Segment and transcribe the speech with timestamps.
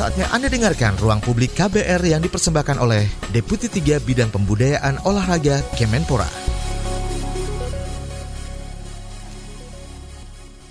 [0.00, 3.04] Saatnya Anda dengarkan ruang publik KBR yang dipersembahkan oleh
[3.36, 6.24] Deputi 3 Bidang Pembudayaan Olahraga Kemenpora.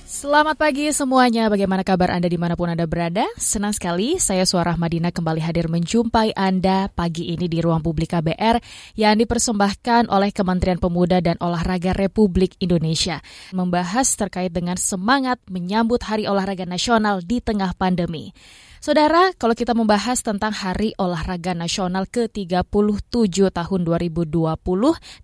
[0.10, 3.30] Selamat pagi semuanya, bagaimana kabar Anda di mana pun Anda berada?
[3.38, 8.58] Senang sekali saya Suara Madinah kembali hadir menjumpai Anda pagi ini di ruang publik KBR
[8.98, 13.22] yang dipersembahkan oleh Kementerian Pemuda dan Olahraga Republik Indonesia.
[13.54, 18.34] Membahas terkait dengan semangat menyambut Hari Olahraga Nasional di tengah pandemi.
[18.80, 24.56] Saudara, kalau kita membahas tentang Hari Olahraga Nasional ke-37 tahun 2020,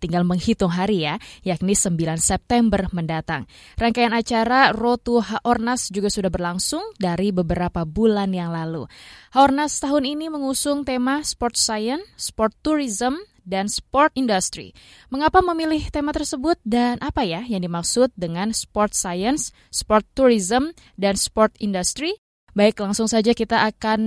[0.03, 3.47] tinggal menghitung hari ya, yakni 9 September mendatang.
[3.79, 8.91] Rangkaian acara Road to Haornas juga sudah berlangsung dari beberapa bulan yang lalu.
[9.31, 14.75] Haornas tahun ini mengusung tema Sport Science, Sport Tourism, dan sport industry.
[15.13, 21.13] Mengapa memilih tema tersebut dan apa ya yang dimaksud dengan sport science, sport tourism, dan
[21.13, 22.24] sport industry?
[22.55, 23.99] Baik, langsung saja kita akan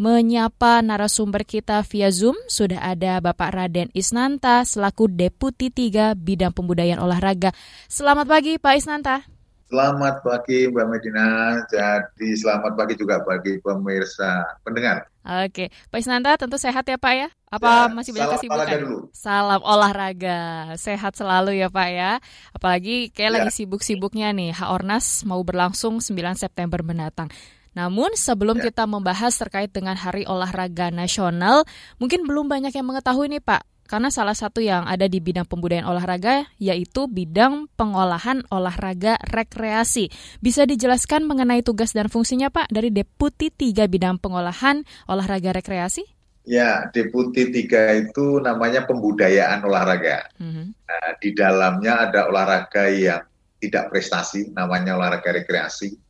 [0.00, 2.32] menyapa narasumber kita via Zoom.
[2.48, 7.52] Sudah ada Bapak Raden Isnanta selaku Deputi 3 Bidang Pembudayaan Olahraga.
[7.84, 9.28] Selamat pagi Pak Isnanta.
[9.68, 11.26] Selamat pagi Mbak Medina.
[11.68, 15.12] Jadi selamat pagi juga bagi pemirsa pendengar.
[15.44, 17.28] Oke, Pak Isnanta tentu sehat ya Pak ya?
[17.52, 18.56] Apa ya, masih banyak kesibukan?
[18.56, 18.98] Salam olahraga dulu.
[19.12, 20.40] Salam olahraga,
[20.80, 22.24] sehat selalu ya Pak ya.
[22.56, 23.34] Apalagi kayak ya.
[23.36, 27.28] lagi sibuk-sibuknya nih, Haornas mau berlangsung 9 September mendatang.
[27.76, 28.72] Namun sebelum ya.
[28.72, 31.68] kita membahas terkait dengan Hari Olahraga Nasional,
[32.00, 35.84] mungkin belum banyak yang mengetahui nih Pak, karena salah satu yang ada di bidang pembudayaan
[35.84, 40.08] olahraga yaitu bidang pengolahan olahraga rekreasi.
[40.40, 46.02] Bisa dijelaskan mengenai tugas dan fungsinya Pak dari Deputi 3 Bidang Pengolahan Olahraga Rekreasi?
[46.48, 50.30] Ya, Deputi 3 itu namanya pembudayaan olahraga.
[50.40, 50.66] Mm -hmm.
[50.86, 53.22] nah, di dalamnya ada olahraga yang
[53.60, 56.05] tidak prestasi, namanya olahraga rekreasi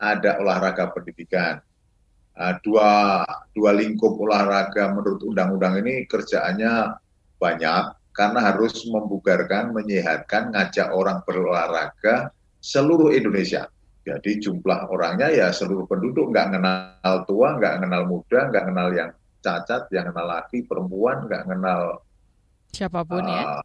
[0.00, 1.60] ada olahraga pendidikan.
[2.36, 3.24] Uh, dua
[3.56, 7.00] dua lingkup olahraga menurut undang-undang ini kerjaannya
[7.40, 13.68] banyak karena harus membugarkan, menyehatkan, ngajak orang berolahraga seluruh Indonesia.
[14.06, 19.10] Jadi jumlah orangnya ya seluruh penduduk nggak kenal tua, nggak kenal muda, nggak kenal yang
[19.42, 22.04] cacat, yang kenal laki, perempuan, nggak kenal
[22.70, 23.42] siapa pun uh, ya.
[23.42, 23.62] Ah,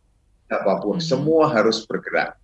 [0.50, 1.10] siapa pun, mm -hmm.
[1.12, 2.41] semua harus bergerak.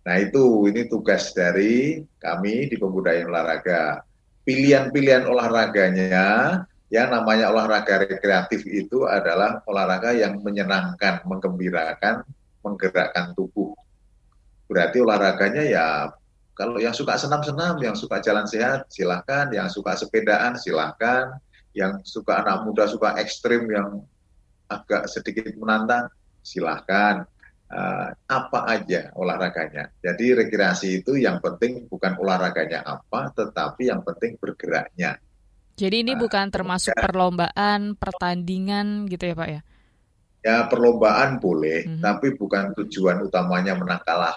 [0.00, 4.00] Nah itu ini tugas dari kami di pembudayaan olahraga.
[4.48, 6.28] Pilihan-pilihan olahraganya
[6.88, 12.24] yang namanya olahraga rekreatif itu adalah olahraga yang menyenangkan, menggembirakan,
[12.64, 13.76] menggerakkan tubuh.
[14.66, 15.86] Berarti olahraganya ya
[16.56, 21.36] kalau yang suka senam-senam, yang suka jalan sehat silahkan, yang suka sepedaan silahkan,
[21.76, 24.02] yang suka anak muda suka ekstrim yang
[24.66, 26.10] agak sedikit menantang
[26.42, 27.26] silahkan
[27.70, 29.94] uh, apa aja olahraganya.
[30.02, 35.16] Jadi rekreasi itu yang penting bukan olahraganya apa, tetapi yang penting bergeraknya.
[35.78, 37.00] Jadi ini uh, bukan termasuk ya.
[37.00, 39.60] perlombaan, pertandingan gitu ya Pak ya?
[40.40, 42.02] Ya perlombaan boleh, mm -hmm.
[42.02, 44.36] tapi bukan tujuan utamanya menang kalah.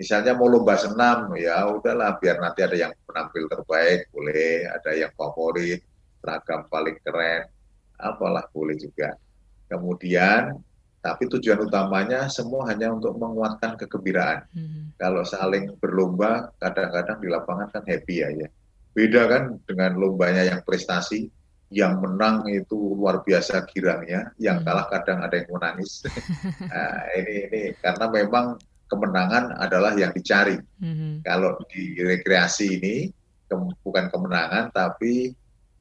[0.00, 5.12] Misalnya mau lomba senam, ya udahlah biar nanti ada yang penampil terbaik, boleh, ada yang
[5.14, 5.84] favorit,
[6.18, 7.46] seragam paling keren,
[8.00, 9.14] apalah boleh juga.
[9.68, 10.58] Kemudian
[11.02, 14.46] tapi tujuan utamanya semua hanya untuk menguatkan kegembiraan.
[14.54, 14.94] Hmm.
[14.94, 18.48] Kalau saling berlomba, kadang-kadang di lapangan kan happy ya, ya.
[18.94, 21.26] Beda kan dengan lombanya yang prestasi,
[21.74, 24.66] yang menang itu luar biasa girangnya, yang hmm.
[24.70, 26.06] kalah kadang ada yang menangis.
[26.70, 28.46] nah, ini ini karena memang
[28.86, 30.54] kemenangan adalah yang dicari.
[30.78, 31.18] Hmm.
[31.26, 32.96] Kalau di rekreasi ini
[33.50, 35.34] ke, bukan kemenangan tapi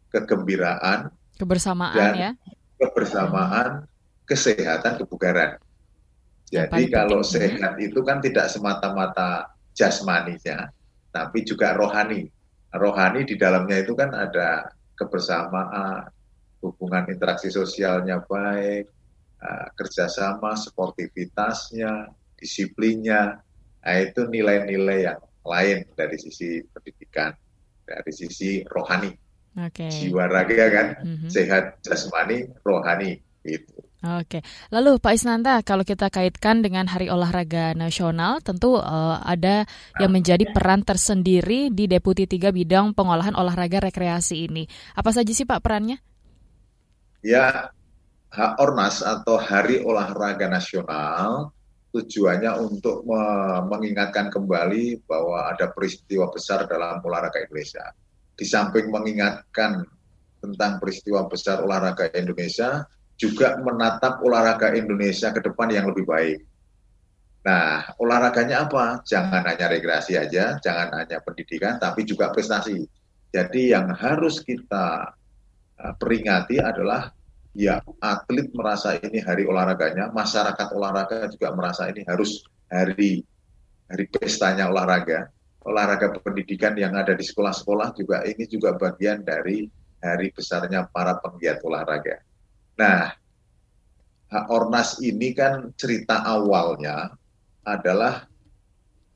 [0.10, 2.32] kegembiraan, kebersamaan dan ya.
[2.82, 3.91] Kebersamaan
[4.32, 5.60] kesehatan kebugaran.
[6.48, 10.72] Jadi kalau sehat itu kan tidak semata-mata jasmaninya,
[11.12, 12.28] tapi juga rohani.
[12.72, 16.08] Rohani di dalamnya itu kan ada kebersamaan,
[16.64, 18.88] hubungan interaksi sosialnya baik,
[19.44, 23.40] uh, kerjasama, sportivitasnya, disiplinnya.
[23.82, 27.36] Nah, itu nilai-nilai yang lain dari sisi pendidikan,
[27.84, 29.12] dari sisi rohani.
[29.52, 29.92] Okay.
[29.92, 31.30] Jiwa raga kan, mm -hmm.
[31.32, 33.20] sehat jasmani, rohani.
[33.44, 33.91] Itu.
[34.02, 34.42] Oke,
[34.74, 39.70] lalu Pak Isnanta, kalau kita kaitkan dengan Hari Olahraga Nasional, tentu uh, ada
[40.02, 44.66] yang menjadi peran tersendiri di Deputi 3 Bidang Pengolahan Olahraga Rekreasi ini.
[44.98, 46.02] Apa saja sih Pak perannya?
[47.22, 47.70] Ya,
[48.58, 51.54] Ornas atau Hari Olahraga Nasional
[51.92, 53.22] tujuannya untuk me
[53.68, 57.86] mengingatkan kembali bahwa ada peristiwa besar dalam olahraga Indonesia.
[58.34, 59.84] Di samping mengingatkan
[60.42, 62.88] tentang peristiwa besar olahraga Indonesia,
[63.22, 66.42] juga menatap olahraga Indonesia ke depan yang lebih baik.
[67.46, 69.06] Nah, olahraganya apa?
[69.06, 72.82] Jangan hanya rekreasi aja, jangan hanya pendidikan, tapi juga prestasi.
[73.30, 75.14] Jadi yang harus kita
[75.78, 77.14] uh, peringati adalah
[77.54, 83.22] ya atlet merasa ini hari olahraganya, masyarakat olahraga juga merasa ini harus hari
[83.90, 85.30] hari pestanya olahraga,
[85.66, 89.68] olahraga pendidikan yang ada di sekolah-sekolah juga ini juga bagian dari
[90.02, 92.31] hari besarnya para penggiat olahraga.
[92.82, 93.14] Nah,
[94.50, 97.14] Ornas ini kan cerita awalnya
[97.62, 98.26] adalah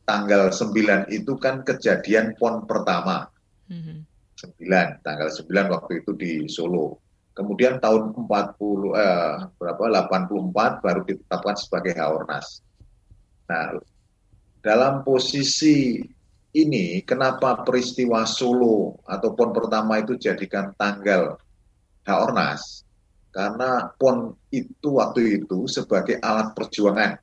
[0.06, 3.26] tanggal 9 itu kan kejadian PON pertama.
[3.74, 3.98] Mm-hmm.
[4.62, 7.02] 9, tanggal 9 waktu itu di Solo.
[7.34, 8.30] Kemudian tahun 40
[8.94, 9.84] eh, berapa
[10.14, 12.62] 84 baru ditetapkan sebagai Ornas.
[13.50, 13.82] Nah,
[14.62, 16.06] dalam posisi
[16.56, 21.42] ini kenapa peristiwa Solo atau PON pertama itu jadikan tanggal
[22.06, 22.85] Ornas?
[23.36, 27.20] Karena PON itu waktu itu sebagai alat perjuangan.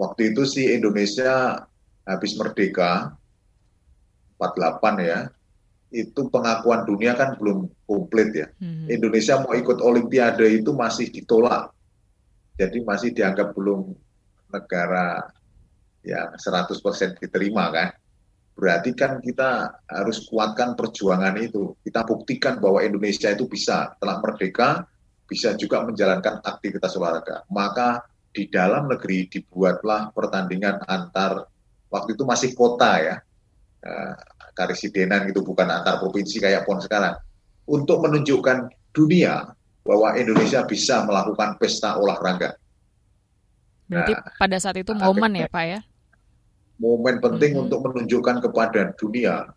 [0.00, 1.60] Waktu itu si Indonesia
[2.08, 3.12] habis merdeka,
[4.40, 5.28] 48 ya,
[5.92, 8.48] itu pengakuan dunia kan belum komplit ya.
[8.56, 8.88] Hmm.
[8.88, 11.68] Indonesia mau ikut Olimpiade itu masih ditolak.
[12.56, 13.92] Jadi masih dianggap belum
[14.48, 15.28] negara
[16.08, 17.92] yang 100% diterima kan
[18.52, 21.72] berarti kan kita harus kuatkan perjuangan itu.
[21.80, 24.84] Kita buktikan bahwa Indonesia itu bisa telah merdeka,
[25.24, 27.44] bisa juga menjalankan aktivitas olahraga.
[27.48, 31.48] Maka di dalam negeri dibuatlah pertandingan antar
[31.92, 33.16] waktu itu masih kota ya,
[33.84, 34.12] eh,
[34.56, 37.16] karisidenan itu bukan antar provinsi kayak pon sekarang.
[37.68, 39.52] Untuk menunjukkan dunia
[39.82, 42.54] bahwa Indonesia bisa melakukan pesta olahraga.
[43.90, 45.80] Berarti nah, pada saat itu momen ya Pak ya?
[46.82, 47.64] Momen penting mm-hmm.
[47.70, 49.54] untuk menunjukkan kepada dunia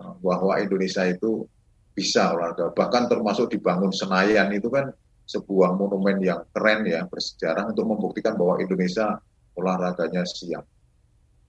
[0.00, 1.44] uh, bahwa Indonesia itu
[1.92, 2.72] bisa olahraga.
[2.72, 4.88] Bahkan termasuk dibangun Senayan itu kan
[5.28, 9.20] sebuah monumen yang keren ya bersejarah untuk membuktikan bahwa Indonesia
[9.52, 10.64] olahraganya siap.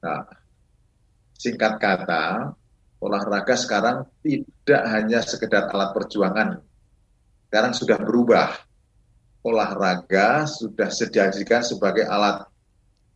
[0.03, 0.27] Nah,
[1.31, 2.51] singkat kata,
[2.99, 6.59] olahraga sekarang tidak hanya sekedar alat perjuangan.
[7.47, 8.51] Sekarang sudah berubah.
[9.39, 12.43] Olahraga sudah dijadikan sebagai alat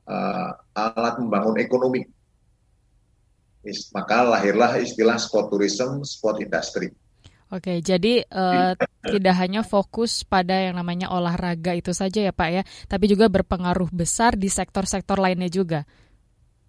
[0.08, 2.02] uh, alat membangun ekonomi.
[3.96, 6.92] Maka lahirlah istilah sport tourism, sport industry.
[7.54, 8.74] Oke, jadi uh,
[9.06, 13.94] tidak hanya fokus pada yang namanya olahraga itu saja ya Pak ya, tapi juga berpengaruh
[13.94, 15.86] besar di sektor-sektor lainnya juga.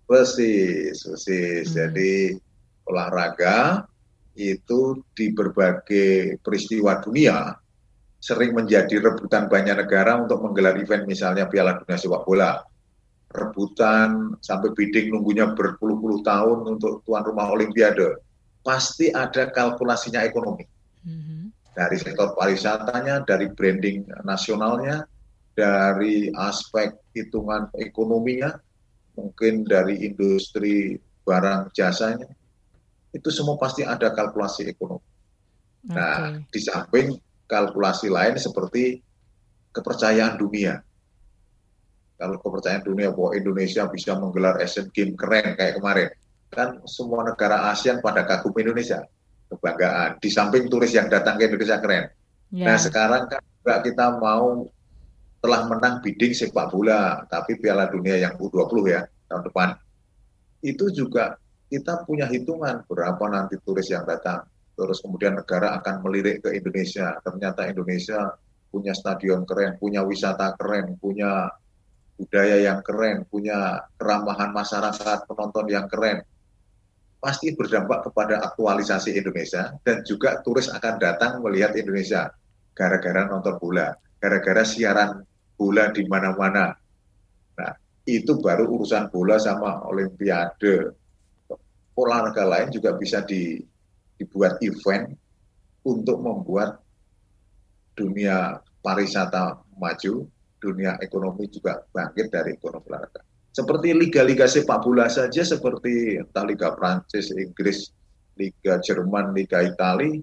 [0.04, 1.72] Persis, persis.
[1.72, 1.74] Hmm.
[1.74, 2.36] Jadi
[2.84, 3.88] olahraga
[4.36, 7.54] itu di berbagai peristiwa dunia
[8.20, 12.60] sering menjadi rebutan banyak negara untuk menggelar event misalnya Piala Dunia Sepak Bola
[13.34, 18.22] rebutan sampai bidding nunggunya berpuluh-puluh tahun untuk tuan rumah Olimpiade,
[18.62, 20.62] pasti ada kalkulasinya ekonomi.
[21.02, 21.42] Mm-hmm.
[21.74, 25.10] Dari sektor pariwisatanya, dari branding nasionalnya,
[25.58, 28.54] dari aspek hitungan ekonominya,
[29.18, 30.94] mungkin dari industri
[31.26, 32.30] barang jasanya,
[33.10, 35.02] itu semua pasti ada kalkulasi ekonomi.
[35.90, 35.98] Okay.
[35.98, 37.18] Nah, di samping
[37.50, 39.02] kalkulasi lain seperti
[39.74, 40.78] kepercayaan dunia
[42.14, 46.08] kalau kepercayaan dunia bahwa Indonesia bisa menggelar Asian Games keren kayak kemarin.
[46.54, 49.02] Kan semua negara ASEAN pada kagum Indonesia.
[49.50, 50.22] Kebanggaan.
[50.22, 52.06] Di samping turis yang datang ke Indonesia keren.
[52.54, 52.70] Yeah.
[52.70, 54.70] nah sekarang kan juga kita mau
[55.42, 59.68] telah menang bidding sepak bola tapi Piala Dunia yang U20 ya tahun depan.
[60.62, 61.34] Itu juga
[61.66, 64.46] kita punya hitungan berapa nanti turis yang datang.
[64.78, 67.18] Terus kemudian negara akan melirik ke Indonesia.
[67.26, 68.38] Ternyata Indonesia
[68.74, 71.46] punya stadion keren punya wisata keren punya
[72.14, 76.22] budaya yang keren, punya keramahan masyarakat, penonton yang keren,
[77.18, 82.30] pasti berdampak kepada aktualisasi Indonesia dan juga turis akan datang melihat Indonesia
[82.76, 85.24] gara-gara nonton bola, gara-gara siaran
[85.56, 86.76] bola di mana-mana.
[87.56, 87.72] Nah,
[88.04, 90.92] itu baru urusan bola sama olimpiade.
[91.94, 93.62] Olahraga lain juga bisa di,
[94.18, 95.14] dibuat event
[95.86, 96.82] untuk membuat
[97.94, 100.26] dunia pariwisata maju
[100.64, 103.20] dunia ekonomi juga bangkit dari ekonomi olahraga.
[103.54, 107.92] Seperti liga-liga sepak bola saja seperti entah Liga Prancis, Inggris,
[108.34, 110.18] Liga Jerman, Liga Italia,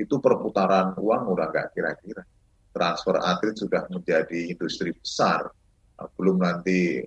[0.00, 2.24] itu perputaran uang udah nggak kira-kira.
[2.72, 5.44] Transfer atlet sudah menjadi industri besar.
[5.98, 7.04] Nah, belum nanti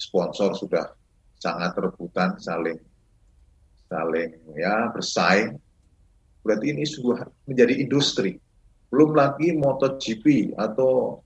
[0.00, 0.88] sponsor sudah
[1.36, 2.80] sangat rebutan saling
[3.92, 5.60] saling ya bersaing.
[6.40, 8.40] Berarti ini sudah menjadi industri.
[8.88, 11.20] Belum lagi MotoGP atau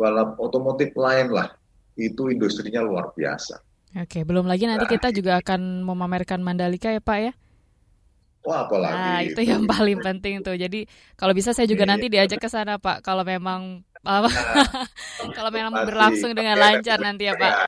[0.00, 1.52] balap otomotif lain lah.
[1.92, 3.60] Itu industrinya luar biasa.
[4.00, 7.32] Oke, belum lagi nanti nah, kita juga akan memamerkan Mandalika ya Pak ya?
[8.40, 8.96] Wah, apalagi.
[8.96, 10.56] Nah, itu, itu yang paling penting tuh.
[10.56, 10.88] Jadi
[11.20, 13.04] kalau bisa saya juga nanti diajak ke sana Pak.
[13.04, 14.24] Kalau memang Nah,
[15.36, 17.52] kalau memang berlangsung dengan lancar nanti ya Pak.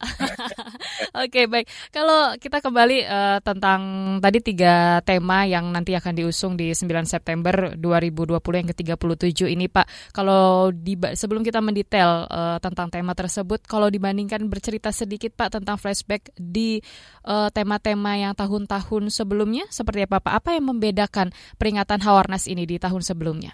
[1.12, 1.68] Oke okay, baik.
[1.92, 3.80] Kalau kita kembali uh, tentang
[4.16, 10.16] tadi tiga tema yang nanti akan diusung di 9 September 2020 yang ke-37 ini Pak.
[10.16, 15.76] Kalau di, sebelum kita mendetail uh, tentang tema tersebut, kalau dibandingkan bercerita sedikit Pak tentang
[15.76, 16.80] flashback di
[17.28, 20.32] uh, tema-tema yang tahun-tahun sebelumnya seperti apa Pak?
[20.32, 21.28] Apa yang membedakan
[21.60, 23.52] peringatan Hawarnas ini di tahun sebelumnya?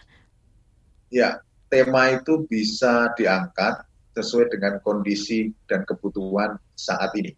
[1.11, 3.85] Ya, tema itu bisa diangkat
[4.17, 7.33] sesuai dengan kondisi dan kebutuhan saat ini.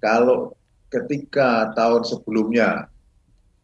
[0.00, 0.56] Kalau
[0.90, 2.90] ketika tahun sebelumnya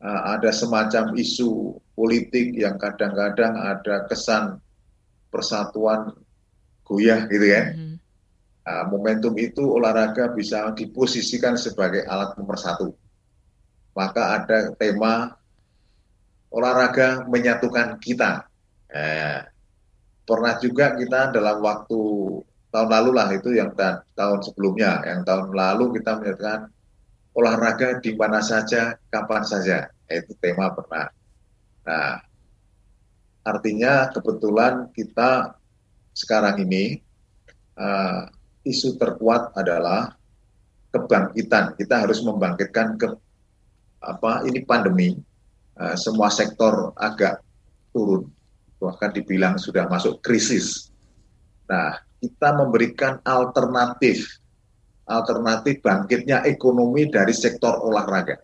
[0.01, 4.63] uh, ada semacam isu politik yang kadang-kadang ada kesan
[5.33, 6.15] persatuan
[6.87, 7.75] goyah gitu ya.
[7.75, 7.97] Mm.
[8.67, 12.95] Uh, momentum itu olahraga bisa diposisikan sebagai alat pemersatu.
[13.95, 15.35] Maka ada tema
[16.51, 18.46] olahraga menyatukan kita.
[18.87, 19.41] Eh,
[20.27, 22.01] pernah juga kita dalam waktu
[22.71, 23.75] tahun lalu lah itu yang
[24.15, 26.71] tahun sebelumnya, yang tahun lalu kita menyatakan
[27.35, 29.91] olahraga di mana saja, kapan saja.
[30.07, 31.11] Itu tema pernah.
[31.87, 32.15] Nah,
[33.43, 35.55] artinya kebetulan kita
[36.15, 37.03] sekarang ini
[37.79, 38.31] uh,
[38.63, 40.15] isu terkuat adalah
[40.95, 41.75] kebangkitan.
[41.75, 43.09] Kita harus membangkitkan ke
[44.03, 45.11] apa ini pandemi.
[45.77, 47.45] Uh, semua sektor agak
[47.93, 48.36] turun
[48.77, 50.93] bahkan dibilang sudah masuk krisis.
[51.67, 54.41] Nah, kita memberikan alternatif,
[55.09, 58.39] alternatif bangkitnya ekonomi dari sektor olahraga.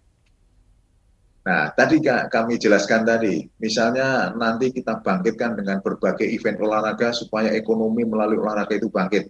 [1.43, 8.07] Nah, tadi kami jelaskan tadi, misalnya nanti kita bangkitkan dengan berbagai event olahraga supaya ekonomi
[8.07, 9.27] melalui olahraga itu bangkit.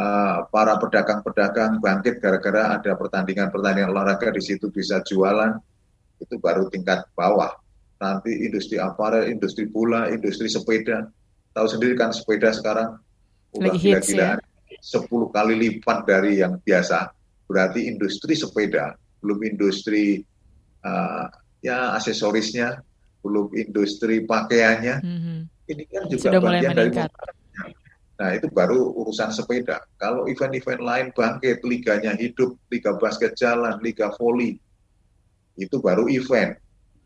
[0.00, 5.58] Uh, para pedagang-pedagang bangkit gara-gara ada pertandingan-pertandingan olahraga di situ bisa jualan,
[6.22, 7.59] itu baru tingkat bawah
[8.00, 11.06] nanti industri aparel, industri bola, industri sepeda.
[11.52, 12.96] Tahu sendiri kan sepeda sekarang
[13.52, 14.80] udah gila-gilaan ya?
[14.80, 17.12] 10 kali lipat dari yang biasa.
[17.44, 20.24] Berarti industri sepeda, belum industri
[20.86, 21.28] uh,
[21.60, 22.80] ya aksesorisnya,
[23.20, 24.96] belum industri pakaiannya.
[25.04, 25.38] Mm-hmm.
[25.70, 26.92] Ini kan juga Sudah bagian dari
[28.20, 29.80] Nah, itu baru urusan sepeda.
[29.96, 34.60] Kalau event-event lain bangkit, liganya hidup, liga basket jalan, liga voli,
[35.56, 36.52] itu baru event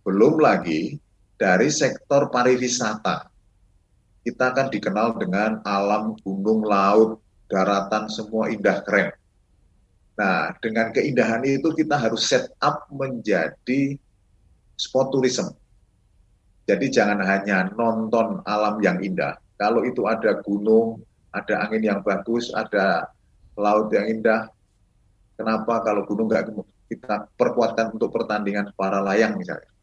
[0.04, 1.00] belum lagi
[1.40, 3.26] dari sektor pariwisata.
[4.24, 9.12] Kita akan dikenal dengan alam gunung, laut, daratan, semua indah keren.
[10.14, 13.98] Nah, dengan keindahan itu kita harus set up menjadi
[14.78, 15.52] spot tourism.
[16.64, 19.36] Jadi jangan hanya nonton alam yang indah.
[19.60, 23.10] Kalau itu ada gunung, ada angin yang bagus, ada
[23.58, 24.48] laut yang indah,
[25.36, 26.54] kenapa kalau gunung nggak
[26.88, 29.73] kita perkuatkan untuk pertandingan para layang misalnya?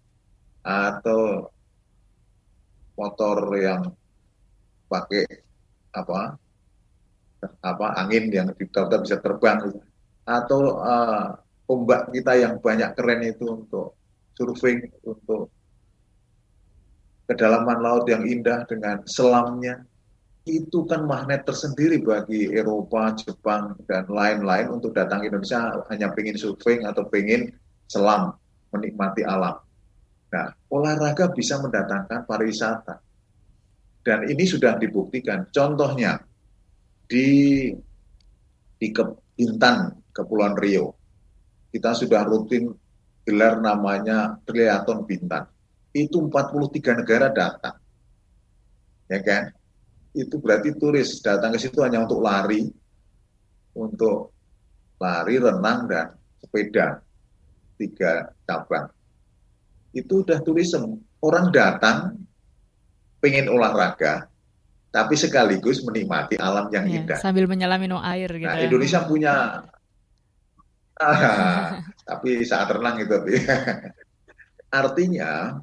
[0.62, 1.50] Atau
[2.98, 3.82] motor yang
[4.86, 5.26] pakai
[5.96, 6.38] apa?
[7.66, 7.88] Apa?
[7.98, 9.74] Angin yang kita bisa terbang
[10.22, 11.34] atau uh,
[11.66, 13.98] ombak kita yang banyak keren itu untuk
[14.38, 15.50] surfing untuk
[17.26, 19.82] kedalaman laut yang indah dengan selamnya.
[20.42, 26.34] Itu kan magnet tersendiri bagi Eropa, Jepang dan lain-lain untuk datang ke Indonesia hanya pengen
[26.34, 27.54] surfing atau pengen
[27.86, 28.34] selam
[28.74, 29.62] menikmati alam.
[30.32, 32.96] Nah, olahraga bisa mendatangkan pariwisata.
[34.02, 35.52] Dan ini sudah dibuktikan.
[35.52, 36.18] Contohnya
[37.06, 37.70] di
[38.82, 39.04] di Ke,
[39.36, 40.98] Bintan, Kepulauan Rio.
[41.70, 42.72] Kita sudah rutin
[43.28, 45.46] gelar namanya Triathlon Bintan.
[45.92, 47.78] Itu 43 negara datang.
[49.12, 49.52] Ya kan?
[50.16, 52.72] Itu berarti turis datang ke situ hanya untuk lari,
[53.76, 54.32] untuk
[54.98, 57.04] lari, renang, dan sepeda.
[57.76, 59.01] Tiga cabang
[59.92, 61.00] itu udah turisme.
[61.22, 62.18] Orang datang
[63.22, 64.26] pengen olahraga,
[64.90, 67.20] tapi sekaligus menikmati alam yang ya, indah.
[67.22, 68.50] Sambil menyelam minum air gitu.
[68.50, 68.68] Nah, ya.
[68.68, 69.34] Indonesia punya,
[71.00, 71.80] ah,
[72.10, 73.16] tapi saat renang itu.
[74.82, 75.60] Artinya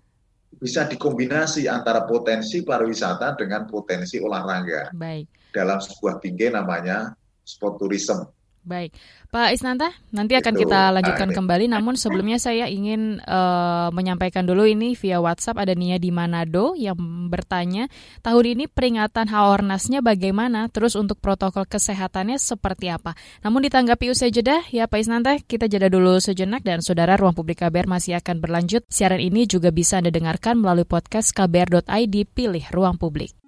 [0.59, 4.93] bisa dikombinasi antara potensi pariwisata dengan potensi olahraga.
[4.97, 5.53] Baik.
[5.53, 7.13] Dalam sebuah tinggi namanya
[7.45, 8.29] sport tourism.
[8.69, 8.93] Baik,
[9.33, 11.73] Pak Isnanta, nanti akan Itu, kita lanjutkan kembali.
[11.73, 17.01] Namun sebelumnya saya ingin uh, menyampaikan dulu ini via WhatsApp ada Nia di Manado yang
[17.33, 17.89] bertanya
[18.21, 23.17] tahun ini peringatan Haornasnya bagaimana, terus untuk protokol kesehatannya seperti apa.
[23.41, 27.65] Namun ditanggapi usai jeda, ya Pak Isnanta, kita jeda dulu sejenak dan saudara Ruang Publik
[27.65, 28.85] KBR masih akan berlanjut.
[28.93, 33.48] Siaran ini juga bisa Anda dengarkan melalui podcast kbr.id pilih Ruang Publik.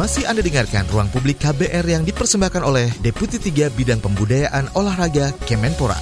[0.00, 6.00] Masih Anda dengarkan Ruang Publik KBR yang dipersembahkan oleh Deputi 3 Bidang Pembudayaan Olahraga Kemenpora.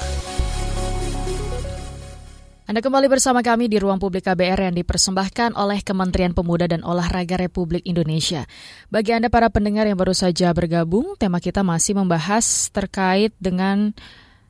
[2.70, 7.42] Anda kembali bersama kami di ruang publik KBR yang dipersembahkan oleh Kementerian Pemuda dan Olahraga
[7.42, 8.46] Republik Indonesia.
[8.86, 13.98] Bagi Anda para pendengar yang baru saja bergabung, tema kita masih membahas terkait dengan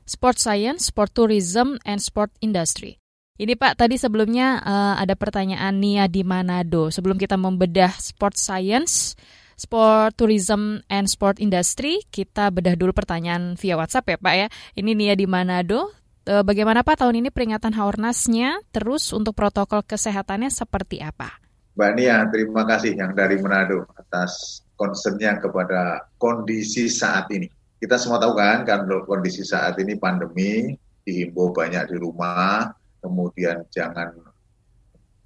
[0.05, 3.01] sport science, sport tourism, and sport industry.
[3.39, 6.91] Ini Pak, tadi sebelumnya uh, ada pertanyaan Nia di Manado.
[6.91, 9.15] Sebelum kita membedah sport science,
[9.55, 14.47] sport tourism, and sport industry, kita bedah dulu pertanyaan via WhatsApp ya Pak ya.
[14.75, 15.95] Ini Nia di Manado,
[16.29, 18.61] Eh, bagaimana Pak tahun ini peringatan Haornasnya?
[18.69, 21.41] Terus untuk protokol kesehatannya seperti apa?
[21.73, 27.49] Mbak Nia, terima kasih yang dari Manado atas concernnya kepada kondisi saat ini.
[27.81, 34.15] Kita semua tahu kan, kan kondisi saat ini pandemi, dihimbau banyak di rumah, kemudian jangan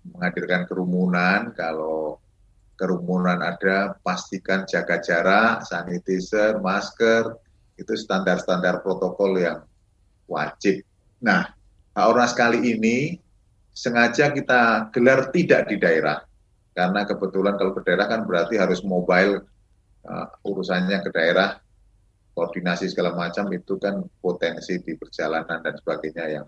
[0.03, 2.19] menghadirkan kerumunan, kalau
[2.75, 7.39] kerumunan ada, pastikan jaga jarak, sanitizer, masker,
[7.79, 9.63] itu standar-standar protokol yang
[10.27, 10.83] wajib.
[11.23, 11.47] Nah,
[11.95, 13.21] Haornas kali ini
[13.73, 16.21] sengaja kita gelar tidak di daerah.
[16.73, 19.45] Karena kebetulan kalau ke daerah kan berarti harus mobile
[20.09, 21.61] uh, urusannya ke daerah,
[22.33, 26.47] koordinasi segala macam itu kan potensi di perjalanan dan sebagainya yang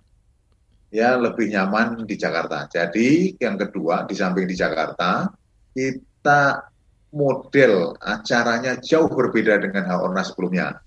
[0.94, 2.70] ya lebih nyaman di Jakarta.
[2.70, 5.26] Jadi yang kedua di samping di Jakarta
[5.74, 6.70] kita
[7.10, 10.78] model acaranya jauh berbeda dengan Haornas sebelumnya.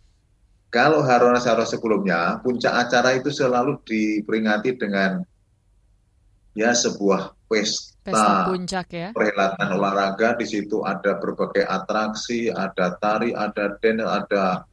[0.68, 5.24] Kalau Harona Saro sebelumnya, puncak acara itu selalu diperingati dengan
[6.52, 9.08] ya sebuah pesta, pesta puncak ya.
[9.16, 14.68] Perhelatan olahraga di situ ada berbagai atraksi, ada tari, ada dance, ada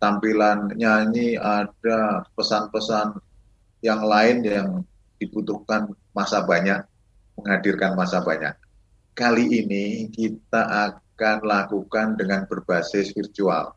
[0.00, 3.25] tampilan nyanyi, ada pesan-pesan
[3.86, 4.68] yang lain yang
[5.22, 6.82] dibutuhkan masa banyak,
[7.38, 8.58] menghadirkan masa banyak.
[9.14, 13.76] Kali ini kita akan lakukan dengan berbasis virtual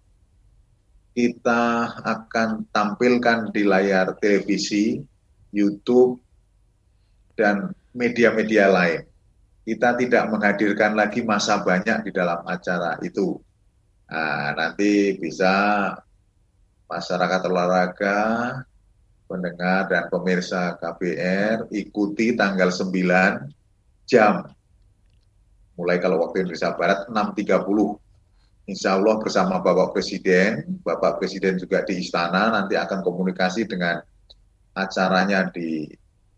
[1.20, 5.01] kita akan tampilkan di layar televisi,
[5.51, 6.22] YouTube,
[7.36, 9.04] dan media-media lain.
[9.68, 13.38] Kita tidak menghadirkan lagi masa banyak di dalam acara itu.
[14.08, 15.92] Nah, nanti bisa
[16.88, 18.20] masyarakat olahraga,
[19.29, 24.50] pendengar dan pemirsa KBR ikuti tanggal 9 jam.
[25.77, 32.01] Mulai kalau waktu Indonesia Barat 6.30 insya Allah bersama Bapak Presiden, Bapak Presiden juga di
[32.01, 34.01] Istana nanti akan komunikasi dengan
[34.73, 35.86] acaranya di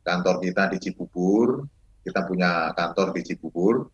[0.03, 1.63] kantor kita di Cibubur.
[2.01, 3.87] Kita punya kantor di Cibubur,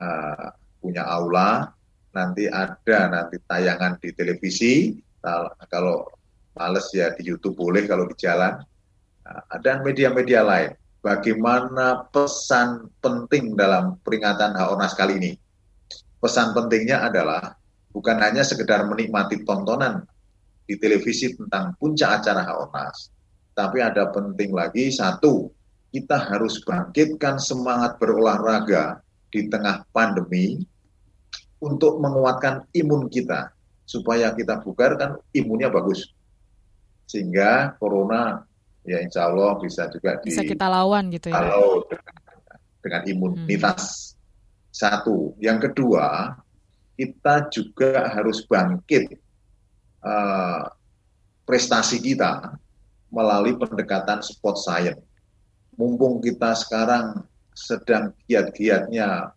[0.00, 0.46] uh,
[0.84, 1.72] punya aula.
[2.14, 4.94] Nanti ada nanti tayangan di televisi.
[5.66, 6.13] Kalau
[6.54, 8.58] males ya di YouTube boleh kalau di jalan.
[9.24, 10.72] Uh, dan media-media lain.
[11.04, 15.32] Bagaimana pesan penting dalam peringatan Haornas kali ini?
[16.16, 17.52] Pesan pentingnya adalah
[17.92, 20.08] bukan hanya sekedar menikmati tontonan
[20.64, 23.12] di televisi tentang puncak acara Haornas,
[23.52, 25.52] tapi ada penting lagi satu,
[25.92, 30.64] kita harus bangkitkan semangat berolahraga di tengah pandemi
[31.60, 33.52] untuk menguatkan imun kita
[33.84, 36.16] supaya kita bugar kan imunnya bagus
[37.04, 38.44] sehingga corona
[38.84, 42.16] ya insya Allah bisa juga bisa di, kita lawan gitu ya kalau dengan,
[42.84, 44.16] dengan imunitas hmm.
[44.72, 46.36] satu yang kedua
[46.94, 49.18] kita juga harus bangkit
[50.04, 50.70] uh,
[51.44, 52.54] prestasi kita
[53.10, 55.02] melalui pendekatan sport science.
[55.74, 59.30] Mumpung kita sekarang sedang giat-giatnya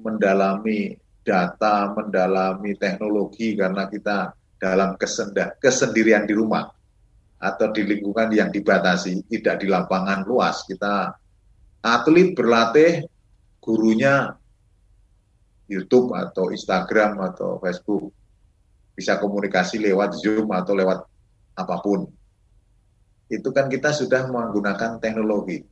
[0.00, 6.68] mendalami data, mendalami teknologi karena kita dalam kesendah, kesendirian di rumah
[7.38, 10.66] atau di lingkungan yang dibatasi, tidak di lapangan luas.
[10.66, 11.14] Kita
[11.82, 13.06] atlet berlatih,
[13.62, 14.34] gurunya
[15.70, 18.10] YouTube atau Instagram atau Facebook.
[18.98, 20.98] Bisa komunikasi lewat Zoom atau lewat
[21.54, 22.10] apa pun.
[23.30, 25.62] Itu kan kita sudah menggunakan teknologi.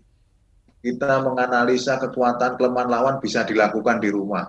[0.78, 4.46] Kita menganalisa kekuatan kelemahan lawan bisa dilakukan di rumah.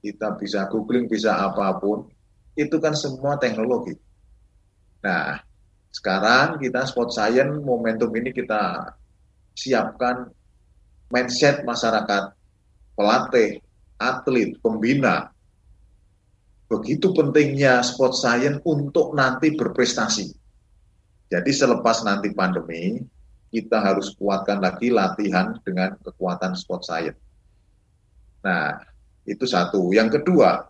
[0.00, 2.08] Kita bisa googling, bisa apa pun.
[2.56, 3.92] Itu kan semua teknologi.
[5.04, 5.45] Nah,
[5.96, 8.92] sekarang kita sport science momentum ini kita
[9.56, 10.28] siapkan
[11.08, 12.36] mindset masyarakat,
[12.92, 13.64] pelatih,
[13.96, 15.32] atlet, pembina.
[16.68, 20.36] Begitu pentingnya sport science untuk nanti berprestasi.
[21.32, 23.00] Jadi selepas nanti pandemi,
[23.48, 27.20] kita harus kuatkan lagi latihan dengan kekuatan sport science.
[28.44, 28.84] Nah,
[29.24, 29.96] itu satu.
[29.96, 30.68] Yang kedua,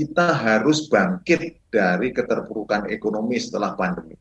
[0.00, 4.16] kita harus bangkit dari keterpurukan ekonomi setelah pandemi.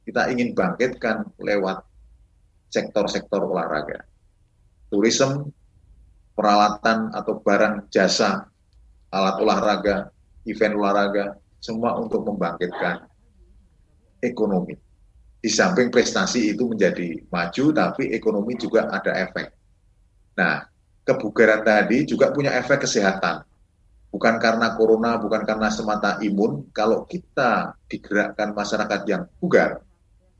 [0.00, 1.84] Kita ingin bangkitkan lewat
[2.72, 4.08] sektor-sektor olahraga.
[4.88, 5.52] Tourism,
[6.32, 8.48] peralatan atau barang jasa,
[9.12, 10.08] alat olahraga,
[10.48, 13.04] event olahraga, semua untuk membangkitkan
[14.24, 14.80] ekonomi.
[15.38, 19.54] di samping prestasi itu menjadi maju, tapi ekonomi juga ada efek.
[20.34, 20.66] Nah,
[21.06, 23.46] kebugaran tadi juga punya efek kesehatan.
[24.08, 26.72] Bukan karena corona, bukan karena semata imun.
[26.72, 29.84] Kalau kita digerakkan masyarakat yang bugar,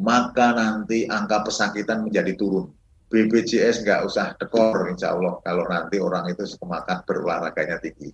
[0.00, 2.72] maka nanti angka pesakitan menjadi turun.
[3.08, 8.12] BPJS nggak usah dekor, insya Allah, kalau nanti orang itu semangat berolahraganya tinggi.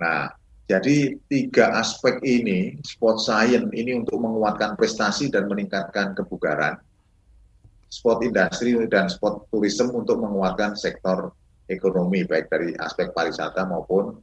[0.00, 0.32] Nah,
[0.68, 6.80] jadi tiga aspek ini, sport science ini untuk menguatkan prestasi dan meningkatkan kebugaran,
[7.88, 11.32] sport industri dan sport tourism untuk menguatkan sektor
[11.68, 14.16] ekonomi baik dari aspek pariwisata maupun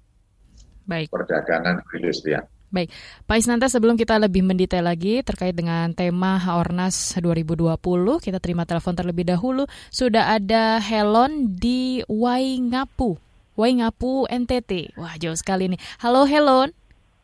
[0.86, 1.10] baik.
[1.12, 2.46] perdagangan perindustrian.
[2.74, 2.92] Baik,
[3.24, 7.78] Pak Isnanta sebelum kita lebih mendetail lagi terkait dengan tema Haornas 2020,
[8.20, 9.64] kita terima telepon terlebih dahulu.
[9.94, 13.16] Sudah ada Helon di Waingapu.
[13.56, 15.00] Waingapu NTT.
[15.00, 15.80] Wah, jauh sekali nih.
[16.04, 16.76] Halo Helon.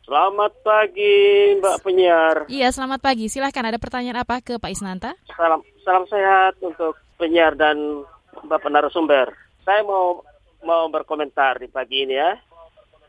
[0.08, 2.36] Selamat pagi Mbak penyiar.
[2.48, 3.28] Iya, selamat pagi.
[3.28, 5.12] Silahkan ada pertanyaan apa ke Pak Isnanta?
[5.36, 8.02] Salam salam sehat untuk penyiar dan
[8.48, 9.30] Bapak narasumber.
[9.62, 10.24] Saya mau
[10.64, 12.34] mau berkomentar di pagi ini ya.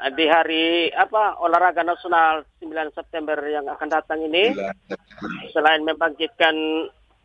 [0.04, 4.52] Di hari apa olahraga nasional 9 September yang akan datang ini
[5.56, 6.56] selain membangkitkan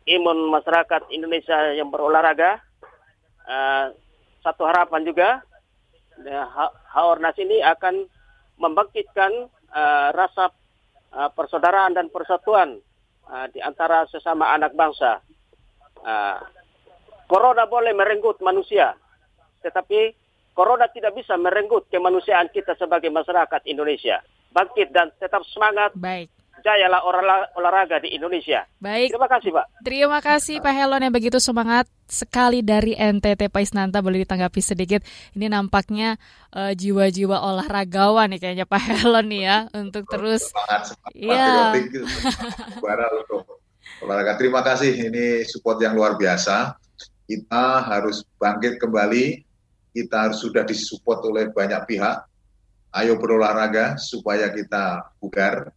[0.07, 2.63] imun masyarakat Indonesia yang berolahraga,
[3.51, 3.91] uh,
[4.39, 5.43] satu harapan juga
[6.25, 6.43] Ya,
[6.91, 8.03] Haornas ini akan
[8.59, 10.51] membangkitkan uh, rasa
[11.15, 12.83] uh, persaudaraan dan persatuan
[13.31, 15.23] uh, di antara sesama anak bangsa.
[16.03, 16.43] Uh,
[17.31, 18.99] corona boleh merenggut manusia,
[19.63, 20.11] tetapi
[20.59, 24.19] corona tidak bisa merenggut kemanusiaan kita sebagai masyarakat Indonesia.
[24.51, 25.95] Bangkit dan tetap semangat.
[25.95, 26.27] Baik
[26.59, 27.01] jayalah
[27.55, 28.67] olahraga di Indonesia.
[28.83, 29.15] Baik.
[29.15, 29.65] Terima kasih, Pak.
[29.83, 35.01] Terima kasih Pak Helon yang begitu semangat sekali dari NTT Pak Isnanta boleh ditanggapi sedikit.
[35.35, 36.19] Ini nampaknya
[36.51, 41.47] uh, jiwa-jiwa olahragawan nih kayaknya Pak Helon nih ya untuk terus semangat, semangat ya.
[44.03, 44.33] olahraga.
[44.35, 46.75] Terima kasih ini support yang luar biasa.
[47.29, 49.48] Kita harus bangkit kembali.
[49.89, 52.17] Kita harus sudah disupport oleh banyak pihak.
[52.89, 55.69] Ayo berolahraga supaya kita bugar,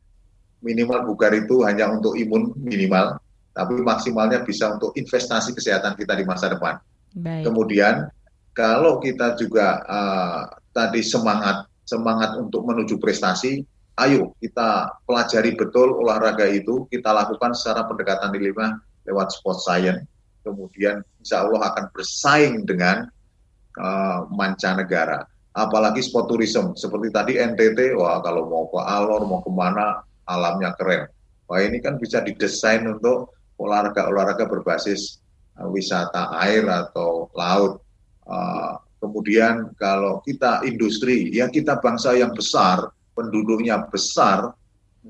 [0.65, 3.21] minimal bugar itu hanya untuk imun minimal,
[3.53, 6.81] tapi maksimalnya bisa untuk investasi kesehatan kita di masa depan.
[7.13, 7.53] Baik.
[7.53, 8.09] Kemudian
[8.57, 13.61] kalau kita juga uh, tadi semangat semangat untuk menuju prestasi,
[14.01, 20.09] ayo kita pelajari betul olahraga itu, kita lakukan secara pendekatan lima lewat sport science.
[20.43, 23.07] Kemudian insya Allah akan bersaing dengan
[23.79, 25.25] uh, mancanegara.
[25.53, 30.73] Apalagi sport tourism, seperti tadi NTT, wah kalau mau ke Alor, mau ke mana, alamnya
[30.81, 31.09] keren.
[31.45, 35.21] Wah ini kan bisa didesain untuk olahraga-olahraga berbasis
[35.61, 37.85] uh, wisata air atau laut.
[38.25, 44.57] Uh, kemudian kalau kita industri, ya kita bangsa yang besar, penduduknya besar,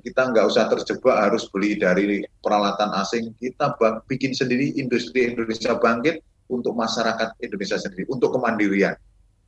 [0.01, 3.37] kita nggak usah terjebak harus beli dari peralatan asing.
[3.37, 3.77] Kita
[4.09, 8.93] bikin sendiri industri Indonesia bangkit untuk masyarakat Indonesia sendiri, untuk kemandirian.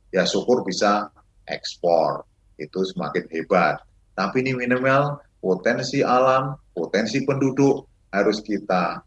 [0.09, 1.13] Ya syukur bisa
[1.45, 2.25] ekspor,
[2.57, 3.85] itu semakin hebat.
[4.17, 9.03] Tapi ini minimal potensi alam, potensi penduduk harus kita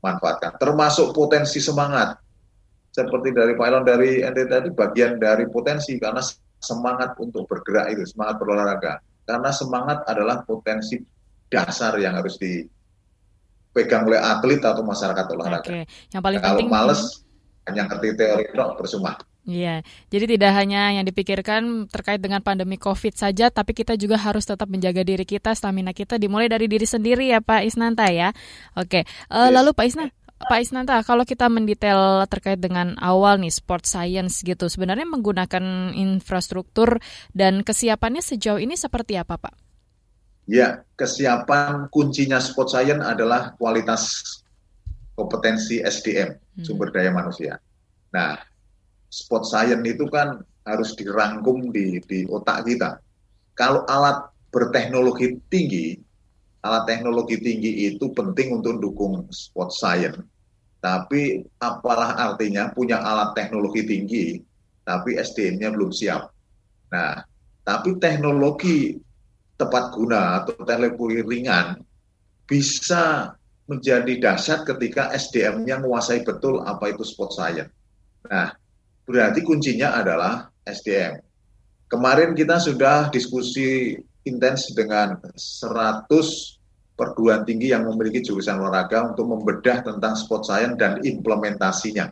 [0.00, 0.56] manfaatkan.
[0.56, 2.16] Termasuk potensi semangat.
[2.94, 6.24] Seperti dari Pak Elon dari NT tadi, bagian dari potensi karena
[6.62, 9.04] semangat untuk bergerak itu, semangat berolahraga.
[9.26, 10.96] Karena semangat adalah potensi
[11.50, 15.66] dasar yang harus dipegang oleh atlet atau masyarakat olahraga.
[15.66, 15.84] Oke.
[16.08, 17.25] Yang paling Kalau penting, males,
[17.66, 19.18] hanya ngerti teori itu percuma.
[19.46, 24.42] Iya, jadi tidak hanya yang dipikirkan terkait dengan pandemi COVID saja, tapi kita juga harus
[24.42, 28.34] tetap menjaga diri kita, stamina kita dimulai dari diri sendiri ya Pak Isnanta ya.
[28.74, 33.86] Oke, uh, lalu Pak Isna, Pak Isnanta, kalau kita mendetail terkait dengan awal nih sport
[33.86, 36.98] science gitu, sebenarnya menggunakan infrastruktur
[37.30, 39.54] dan kesiapannya sejauh ini seperti apa Pak?
[40.50, 44.02] Ya, kesiapan kuncinya sport science adalah kualitas
[45.16, 46.64] kompetensi SDM, hmm.
[46.68, 47.56] sumber daya manusia.
[48.12, 48.36] Nah,
[49.08, 53.00] sport science itu kan harus dirangkum di, di otak kita.
[53.56, 55.96] Kalau alat berteknologi tinggi,
[56.60, 60.20] alat teknologi tinggi itu penting untuk dukung sport science.
[60.84, 64.38] Tapi apalah artinya punya alat teknologi tinggi,
[64.84, 66.30] tapi SDM-nya belum siap.
[66.92, 67.24] Nah,
[67.66, 68.94] tapi teknologi
[69.56, 71.80] tepat guna atau teknologi ringan
[72.46, 73.34] bisa
[73.66, 77.70] menjadi dahsyat ketika SDM-nya menguasai betul apa itu sport science.
[78.26, 78.54] Nah,
[79.06, 81.18] berarti kuncinya adalah SDM.
[81.86, 83.94] Kemarin kita sudah diskusi
[84.26, 86.10] intens dengan 100
[86.98, 92.10] perguruan tinggi yang memiliki jurusan olahraga untuk membedah tentang sport science dan implementasinya.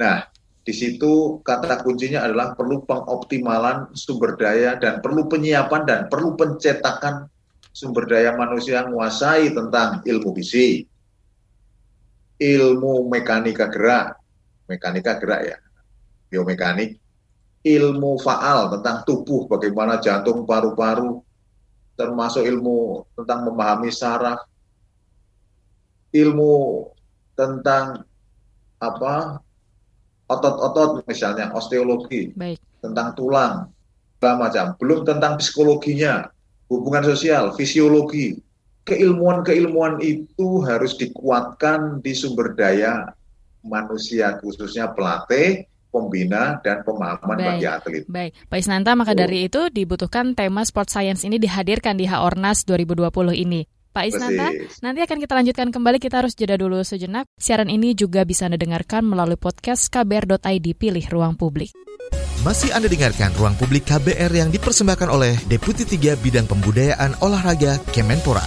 [0.00, 0.26] Nah,
[0.60, 7.28] di situ kata kuncinya adalah perlu pengoptimalan sumber daya dan perlu penyiapan dan perlu pencetakan
[7.70, 10.84] sumber daya manusia yang menguasai tentang ilmu gizi,
[12.40, 14.18] ilmu mekanika gerak,
[14.66, 15.56] mekanika gerak ya,
[16.30, 16.98] biomekanik,
[17.62, 21.20] ilmu faal tentang tubuh, bagaimana jantung, paru-paru,
[21.94, 24.40] termasuk ilmu tentang memahami saraf,
[26.10, 26.88] ilmu
[27.36, 28.02] tentang
[28.80, 29.44] apa
[30.30, 32.58] otot-otot misalnya osteologi, Baik.
[32.80, 33.68] tentang tulang,
[34.16, 34.66] segala macam.
[34.80, 36.30] Belum tentang psikologinya,
[36.70, 38.38] hubungan sosial, fisiologi.
[38.86, 43.12] Keilmuan-keilmuan itu harus dikuatkan di sumber daya
[43.60, 48.02] manusia, khususnya pelatih, pembina dan pemahaman baik, bagi atlet.
[48.08, 49.18] Baik, Pak Isnanta, maka oh.
[49.18, 53.68] dari itu dibutuhkan tema sport science ini dihadirkan di Haornas 2020 ini.
[53.90, 54.54] Pak Isnanta,
[54.86, 55.98] nanti akan kita lanjutkan kembali.
[55.98, 57.26] Kita harus jeda dulu sejenak.
[57.34, 61.74] Siaran ini juga bisa Anda dengarkan melalui podcast kbr.id Pilih Ruang Publik.
[62.40, 68.40] Masih Anda dengarkan Ruang Publik KBR yang dipersembahkan oleh Deputi 3 Bidang Pembudayaan Olahraga Kemenpora.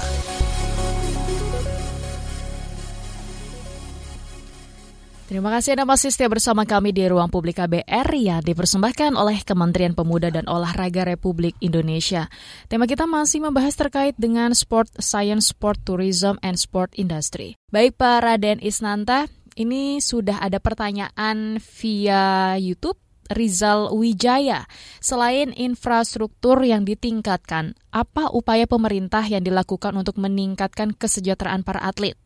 [5.29, 9.93] Terima kasih Anda masih setia bersama kami di Ruang Publik KBR yang dipersembahkan oleh Kementerian
[9.93, 12.34] Pemuda dan Olahraga Republik Indonesia.
[12.65, 17.62] Tema kita masih membahas terkait dengan sport science, sport tourism, and sport industry.
[17.69, 22.97] Baik Pak Raden Isnanta, ini sudah ada pertanyaan via YouTube
[23.33, 24.69] Rizal Wijaya.
[25.01, 32.17] Selain infrastruktur yang ditingkatkan, apa upaya pemerintah yang dilakukan untuk meningkatkan kesejahteraan para atlet?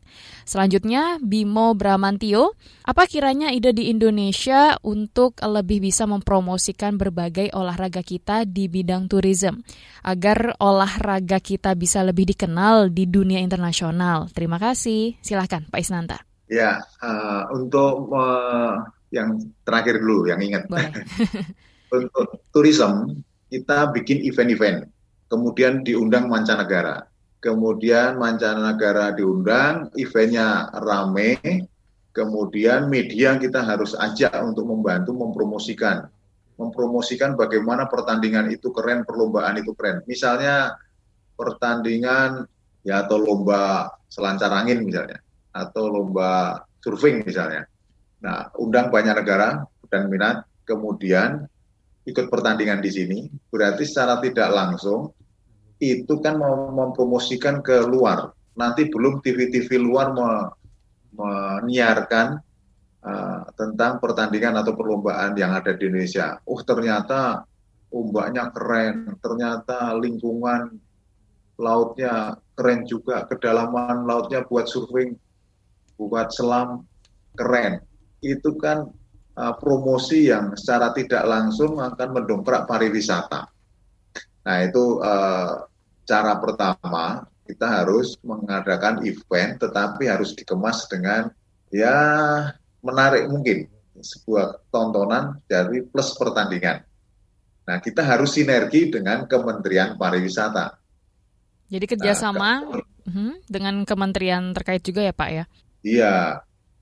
[0.48, 8.48] Selanjutnya, Bimo Bramantio, apa kiranya ide di Indonesia untuk lebih bisa mempromosikan berbagai olahraga kita
[8.48, 9.60] di bidang turisme,
[10.00, 14.32] agar olahraga kita bisa lebih dikenal di dunia internasional?
[14.32, 15.20] Terima kasih.
[15.20, 16.18] Silahkan, Pak Isnanta.
[16.48, 18.80] Ya, uh, untuk uh,
[19.14, 20.68] yang terakhir dulu, yang ingat.
[21.94, 24.88] untuk turisme, kita bikin event-event,
[25.32, 31.38] kemudian diundang mancanegara kemudian mancanegara diundang, eventnya rame,
[32.10, 36.10] kemudian media kita harus ajak untuk membantu mempromosikan,
[36.58, 40.02] mempromosikan bagaimana pertandingan itu keren, perlombaan itu keren.
[40.10, 40.74] Misalnya
[41.38, 42.50] pertandingan
[42.82, 45.22] ya atau lomba selancar angin misalnya,
[45.54, 47.70] atau lomba surfing misalnya.
[48.18, 51.46] Nah, undang banyak negara dan minat, kemudian
[52.08, 53.18] ikut pertandingan di sini,
[53.52, 55.12] berarti secara tidak langsung
[55.78, 58.34] itu kan mau mempromosikan ke luar.
[58.58, 60.30] Nanti belum TV-TV luar me,
[61.14, 62.26] menyiarkan
[63.06, 66.42] uh, tentang pertandingan atau perlombaan yang ada di Indonesia.
[66.42, 67.46] Oh ternyata
[67.94, 70.74] ombaknya keren, ternyata lingkungan
[71.58, 75.14] lautnya keren juga, kedalaman lautnya buat surfing,
[75.98, 76.86] buat selam
[77.34, 77.87] keren.
[78.18, 78.90] Itu kan
[79.38, 83.46] uh, promosi yang secara tidak langsung akan mendongkrak pariwisata.
[84.44, 85.68] Nah itu uh,
[86.08, 91.32] cara pertama kita harus mengadakan event, tetapi harus dikemas dengan
[91.72, 91.96] ya
[92.84, 96.84] menarik mungkin sebuah tontonan dari plus pertandingan.
[97.68, 100.80] Nah kita harus sinergi dengan Kementerian Pariwisata.
[101.68, 105.44] Jadi kerjasama nah, dengan kementerian terkait juga ya Pak ya?
[105.84, 106.14] Iya,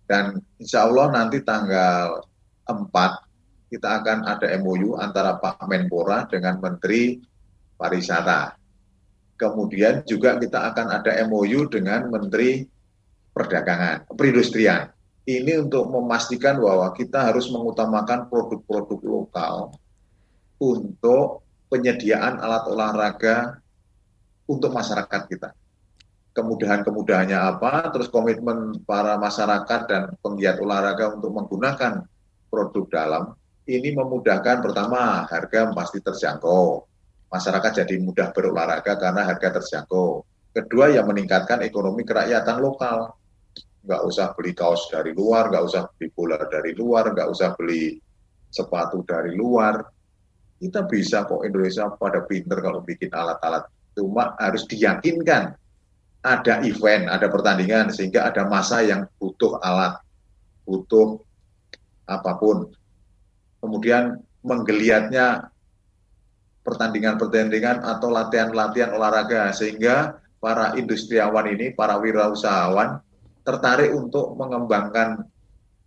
[0.07, 2.23] dan insya Allah nanti tanggal
[2.67, 7.19] 4 kita akan ada MOU antara Pak Menpora dengan Menteri
[7.75, 8.55] pariwisata.
[9.37, 12.65] Kemudian juga kita akan ada MOU dengan Menteri
[13.37, 14.89] Perdagangan, Perindustrian.
[15.27, 19.75] Ini untuk memastikan bahwa kita harus mengutamakan produk-produk lokal
[20.63, 23.59] untuk penyediaan alat olahraga
[24.47, 25.51] untuk masyarakat kita.
[26.37, 32.05] Kemudahan-kemudahannya apa, terus komitmen para masyarakat dan penggiat olahraga untuk menggunakan
[32.53, 33.33] produk dalam,
[33.65, 36.85] ini memudahkan pertama harga pasti terjangkau,
[37.33, 40.29] masyarakat jadi mudah berolahraga karena harga terjangkau.
[40.53, 43.17] Kedua, yang meningkatkan ekonomi kerakyatan lokal.
[43.87, 47.97] Nggak usah beli kaos dari luar, nggak usah beli bola dari luar, nggak usah beli
[48.51, 49.85] sepatu dari luar.
[50.57, 53.69] Kita bisa kok Indonesia pada pinter kalau bikin alat-alat.
[53.95, 55.55] Cuma harus diyakinkan
[56.27, 60.03] ada event, ada pertandingan, sehingga ada masa yang butuh alat,
[60.67, 61.23] butuh
[62.11, 62.75] apa pun.
[63.63, 65.51] Kemudian menggeliatnya
[66.67, 72.99] pertandingan-pertandingan atau latihan-latihan olahraga sehingga para industriawan ini, para wirausahawan
[73.47, 75.23] tertarik untuk mengembangkan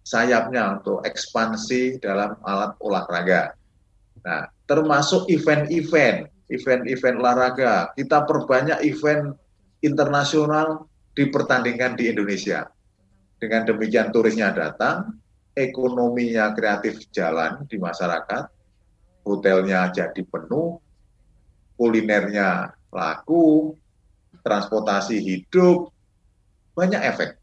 [0.07, 3.51] sayapnya untuk ekspansi dalam alat olahraga.
[4.23, 7.91] Nah, termasuk event-event, event-event olahraga.
[7.93, 9.35] Kita perbanyak event
[9.83, 12.67] internasional dipertandingkan di Indonesia.
[13.39, 15.15] Dengan demikian turisnya datang,
[15.55, 18.43] ekonominya kreatif jalan di masyarakat,
[19.23, 20.79] hotelnya jadi penuh,
[21.79, 23.75] kulinernya laku,
[24.43, 25.91] transportasi hidup,
[26.75, 27.39] banyak efek.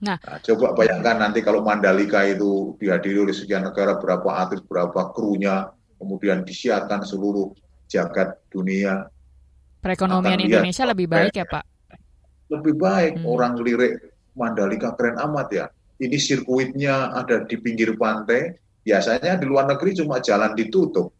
[0.00, 5.12] Nah, nah coba bayangkan nanti kalau Mandalika itu dihadiri oleh sekian negara, berapa atlet, berapa
[5.12, 5.68] krunya,
[6.00, 7.52] kemudian disiarkan seluruh
[7.90, 9.10] jagat dunia.
[9.80, 11.64] Perekonomian Indonesia lebih baik ya Pak?
[12.52, 13.12] Lebih baik.
[13.20, 13.26] Hmm.
[13.26, 15.66] Orang lirik Mandalika keren amat ya.
[16.00, 18.56] Ini sirkuitnya ada di pinggir pantai.
[18.80, 21.12] Biasanya di luar negeri cuma jalan ditutup.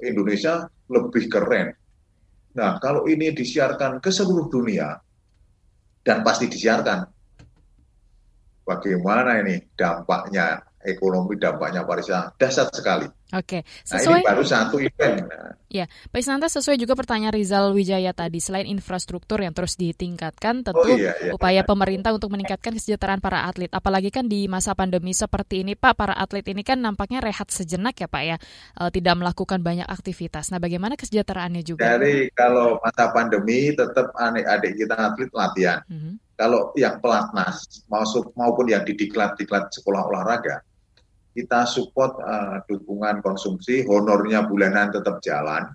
[0.00, 1.72] Indonesia lebih keren.
[2.56, 4.96] Nah, kalau ini disiarkan ke seluruh dunia,
[6.00, 7.04] dan pasti disiarkan,
[8.64, 13.06] bagaimana ini dampaknya ekonomi dampaknya pariwisata dahsyat sekali.
[13.34, 14.22] Oke, sesuai.
[14.22, 15.26] Nah, ini baru satu event.
[15.66, 18.38] Ya, Pak Isnanta sesuai juga pertanyaan Rizal Wijaya tadi.
[18.38, 23.50] Selain infrastruktur yang terus ditingkatkan, tentu oh, iya, iya, upaya pemerintah untuk meningkatkan kesejahteraan para
[23.50, 23.66] atlet.
[23.74, 27.98] Apalagi kan di masa pandemi seperti ini, Pak, para atlet ini kan nampaknya rehat sejenak
[27.98, 28.36] ya, Pak ya,
[28.78, 30.54] e, tidak melakukan banyak aktivitas.
[30.54, 31.98] Nah, bagaimana kesejahteraannya juga?
[31.98, 35.82] Jadi kalau masa pandemi tetap adik-adik kita atlet latihan.
[35.90, 36.14] Mm -hmm.
[36.36, 37.64] Kalau yang pelatnas
[38.38, 40.62] maupun yang di diklat-diklat sekolah olahraga,
[41.36, 45.68] kita support uh, dukungan konsumsi, honornya bulanan tetap jalan,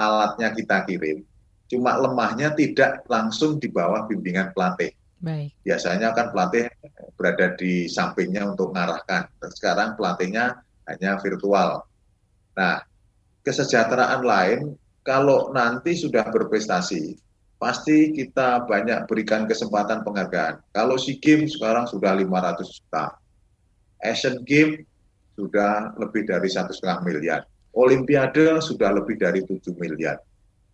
[0.00, 1.20] alatnya kita kirim.
[1.68, 4.96] Cuma lemahnya tidak langsung di bawah bimbingan pelatih.
[5.20, 5.52] Baik.
[5.60, 6.72] Biasanya kan pelatih
[7.16, 9.28] berada di sampingnya untuk mengarahkan.
[9.52, 11.84] Sekarang pelatihnya hanya virtual.
[12.56, 12.84] Nah,
[13.44, 17.16] kesejahteraan lain kalau nanti sudah berprestasi,
[17.60, 20.60] pasti kita banyak berikan kesempatan penghargaan.
[20.72, 23.16] Kalau SEA Games sekarang sudah 500 juta.
[24.04, 24.84] Asian Games
[25.34, 27.40] sudah lebih dari satu setengah miliar.
[27.74, 30.22] Olimpiade sudah lebih dari 7 miliar.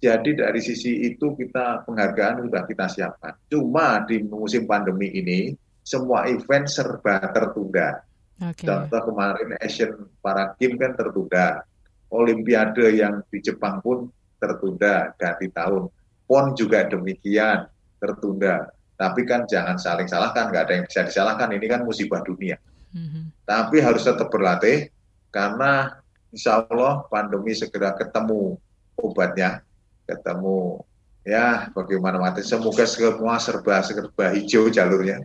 [0.01, 3.37] Jadi dari sisi itu kita penghargaan sudah kita siapkan.
[3.53, 5.53] Cuma di musim pandemi ini
[5.85, 8.01] semua event serba tertunda.
[8.41, 8.65] Okay.
[8.65, 11.65] Contoh kemarin Asian Para Games kan tertunda.
[12.09, 14.09] Olimpiade yang di Jepang pun
[14.41, 15.93] tertunda ganti tahun.
[16.25, 17.69] PON juga demikian
[18.01, 18.73] tertunda.
[18.97, 21.49] Tapi kan jangan saling salahkan, nggak ada yang bisa disalahkan.
[21.53, 22.57] Ini kan musibah dunia.
[22.91, 23.25] Mm-hmm.
[23.47, 24.91] Tapi harus tetap berlatih
[25.31, 26.03] karena
[26.35, 28.59] insya Allah pandemi segera ketemu
[28.99, 29.63] obatnya,
[30.07, 30.83] ketemu
[31.23, 32.43] ya bagaimana mati.
[32.43, 35.23] Semoga semua serba serba hijau jalurnya,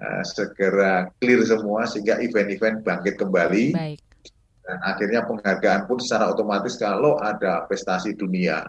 [0.00, 3.76] uh, segera clear semua sehingga event-event bangkit kembali.
[3.76, 4.00] Baik.
[4.64, 8.64] Dan akhirnya penghargaan pun secara otomatis kalau ada prestasi dunia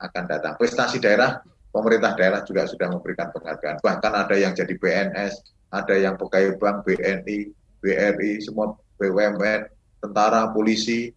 [0.00, 0.56] akan datang.
[0.56, 3.84] Prestasi daerah, pemerintah daerah juga sudah memberikan penghargaan.
[3.84, 7.38] Bahkan ada yang jadi PNS, ada yang pegawai bank, BNI,
[7.82, 9.60] BRI, semua BUMN,
[10.00, 11.10] tentara, polisi,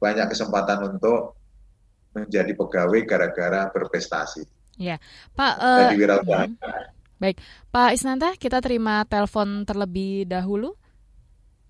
[0.00, 1.36] banyak kesempatan untuk
[2.16, 4.42] menjadi pegawai gara-gara berprestasi.
[4.80, 4.96] Ya,
[5.36, 5.54] Pak.
[5.60, 6.56] Uh, hmm.
[7.20, 7.36] Baik,
[7.68, 10.72] Pak Isnanta, kita terima telepon terlebih dahulu.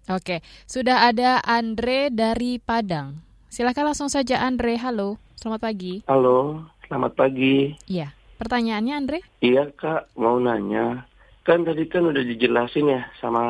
[0.06, 3.18] Oke, sudah ada Andre dari Padang.
[3.50, 4.78] Silakan langsung saja Andre.
[4.78, 5.94] Halo, selamat pagi.
[6.06, 7.74] Halo, selamat pagi.
[7.90, 9.18] Iya, pertanyaannya Andre?
[9.42, 11.09] Iya kak, mau nanya
[11.44, 13.42] kan tadi kan udah dijelasin ya sama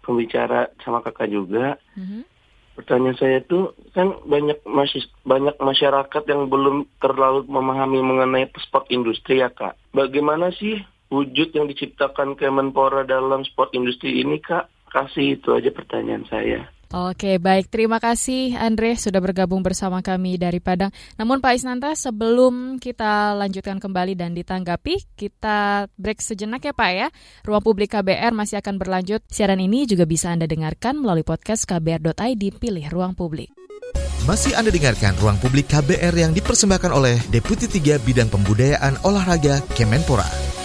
[0.00, 1.76] pembicara sama kakak juga.
[1.96, 2.22] Mm-hmm.
[2.76, 9.40] Pertanyaan saya tuh kan banyak masih banyak masyarakat yang belum terlalu memahami mengenai sport industri
[9.40, 9.80] ya kak.
[9.96, 14.68] Bagaimana sih wujud yang diciptakan Kemenpora dalam sport industri ini kak?
[14.92, 16.68] Kasih itu aja pertanyaan saya.
[16.94, 17.66] Oke, baik.
[17.66, 20.94] Terima kasih Andre sudah bergabung bersama kami dari Padang.
[21.18, 27.08] Namun Pak Isnanta, sebelum kita lanjutkan kembali dan ditanggapi, kita break sejenak ya Pak ya.
[27.42, 29.26] Ruang Publik KBR masih akan berlanjut.
[29.26, 33.50] Siaran ini juga bisa Anda dengarkan melalui podcast kbr.id pilih Ruang Publik.
[34.26, 40.55] Masih Anda dengarkan Ruang Publik KBR yang dipersembahkan oleh Deputi 3 Bidang Pembudayaan Olahraga Kemenpora.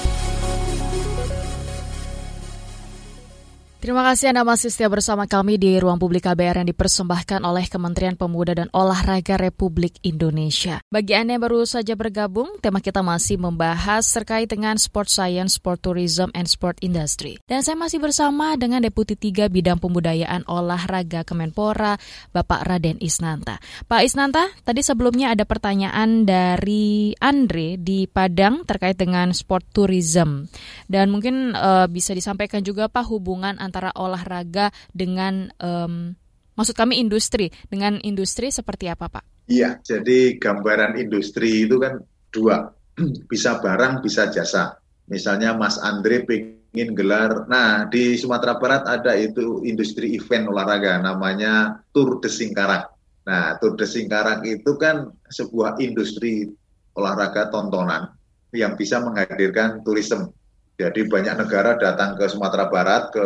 [3.82, 8.13] Terima kasih Anda masih setia bersama kami di Ruang Publik KBR yang dipersembahkan oleh Kementerian
[8.13, 10.86] Pemuda dan Olahraga Republik Indonesia.
[10.94, 15.82] Bagi Anda yang baru saja bergabung, tema kita masih membahas terkait dengan Sport Science, Sport
[15.82, 17.41] Tourism, and Sport Industry.
[17.50, 21.98] Dan saya masih bersama dengan Deputi 3 Bidang Pembudayaan Olahraga Kemenpora,
[22.30, 23.58] Bapak Raden Isnanta.
[23.89, 30.46] Pak Isnanta, tadi sebelumnya ada pertanyaan dari Andre di Padang terkait dengan Sport Tourism.
[30.86, 36.12] Dan mungkin uh, bisa disampaikan juga Pak hubungan antara olahraga dengan um,
[36.60, 39.23] maksud kami industri dengan industri seperti apa Pak?
[39.51, 41.99] Iya, jadi gambaran industri itu kan
[42.31, 42.71] dua,
[43.31, 44.80] bisa barang, bisa jasa.
[45.11, 51.84] Misalnya Mas Andre pengen gelar, nah di Sumatera Barat ada itu industri event olahraga namanya
[51.91, 52.88] Tour de Singkarak.
[53.28, 56.47] Nah, Tour de Singkarak itu kan sebuah industri
[56.95, 58.15] olahraga tontonan
[58.55, 60.32] yang bisa menghadirkan turisme
[60.82, 63.25] jadi banyak negara datang ke Sumatera Barat, ke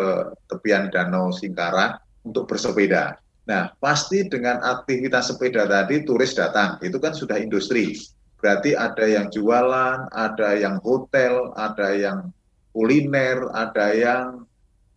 [0.51, 3.15] tepian Danau Singkarak untuk bersepeda.
[3.47, 7.95] Nah, pasti dengan aktivitas sepeda tadi turis datang, itu kan sudah industri.
[8.41, 12.35] Berarti ada yang jualan, ada yang hotel, ada yang
[12.75, 14.43] kuliner, ada yang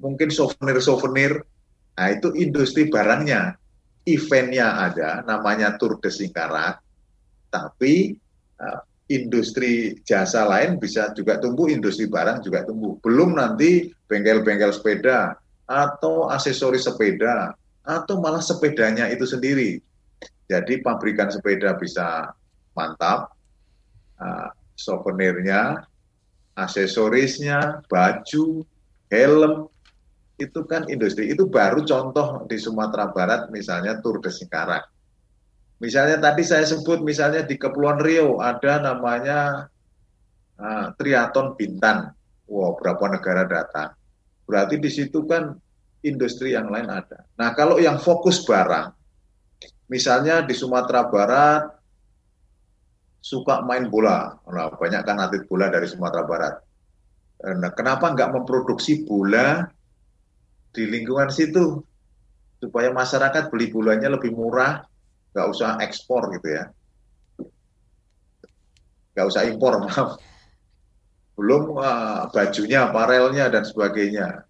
[0.02, 1.46] mungkin souvenir-souvenir.
[1.94, 3.54] Nah, itu industri barangnya.
[4.08, 6.80] Eventnya ada, namanya Tour de Singkarak.
[7.52, 8.16] Tapi
[8.56, 13.00] uh, industri jasa lain bisa juga tumbuh, industri barang juga tumbuh.
[13.00, 19.80] Belum nanti bengkel-bengkel sepeda atau aksesoris sepeda atau malah sepedanya itu sendiri.
[20.48, 22.32] Jadi pabrikan sepeda bisa
[22.72, 23.36] mantap,
[24.20, 25.84] uh, souvenirnya,
[26.56, 28.64] aksesorisnya, baju,
[29.12, 29.68] helm,
[30.38, 31.32] itu kan industri.
[31.32, 34.97] Itu baru contoh di Sumatera Barat misalnya Tour de Singkarak.
[35.78, 39.70] Misalnya tadi saya sebut misalnya di Kepulauan Riau ada namanya
[40.58, 42.10] uh, Triaton Bintan.
[42.50, 43.94] Wow, berapa negara datang.
[44.48, 45.54] Berarti di situ kan
[46.02, 47.28] industri yang lain ada.
[47.38, 48.90] Nah, kalau yang fokus barang,
[49.92, 51.62] misalnya di Sumatera Barat
[53.20, 54.34] suka main bola.
[54.48, 56.54] Nah, banyak kan atlet bola dari Sumatera Barat.
[57.38, 59.68] Nah, kenapa nggak memproduksi bola
[60.74, 61.84] di lingkungan situ
[62.58, 64.82] supaya masyarakat beli bulannya lebih murah,
[65.38, 66.66] nggak usah ekspor gitu ya,
[69.14, 70.18] nggak usah impor maaf.
[71.38, 74.42] Belum uh, bajunya, aparelnya dan sebagainya.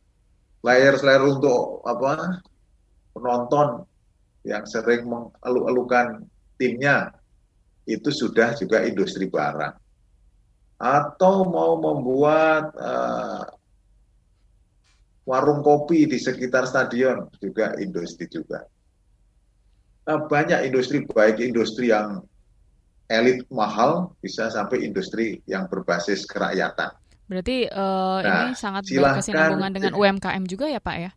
[0.65, 2.41] Layer-layer untuk apa
[3.13, 3.85] penonton
[4.49, 6.25] yang sering mengeluk-elukan
[6.57, 7.13] timnya
[7.85, 9.77] itu sudah juga industri barang.
[10.81, 13.45] Atau mau membuat uh,
[15.29, 18.65] warung kopi di sekitar stadion juga industri juga.
[20.09, 22.25] Nah, banyak industri baik industri yang
[23.13, 26.97] elit mahal bisa sampai industri yang berbasis kerakyatan.
[27.29, 31.13] Berarti uh, nah, ini sangat berkesinambungan dengan UMKM juga ya Pak ya?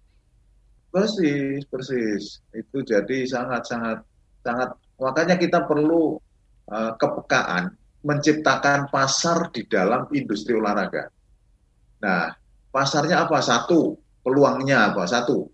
[0.91, 2.43] Persis, persis.
[2.51, 4.03] Itu jadi sangat sangat
[4.43, 6.19] sangat makanya kita perlu
[6.67, 7.71] uh, kepekaan
[8.03, 11.07] menciptakan pasar di dalam industri olahraga.
[12.03, 12.33] Nah,
[12.75, 13.39] pasarnya apa?
[13.39, 15.05] Satu, peluangnya apa?
[15.05, 15.47] Satu,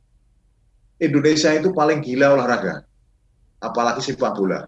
[0.97, 2.86] Indonesia itu paling gila olahraga,
[3.61, 4.65] apalagi sepak bola.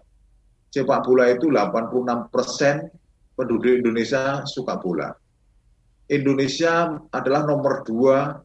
[0.70, 2.90] Sepak bola itu 86 persen
[3.34, 5.10] penduduk Indonesia suka bola.
[6.10, 8.42] Indonesia adalah nomor dua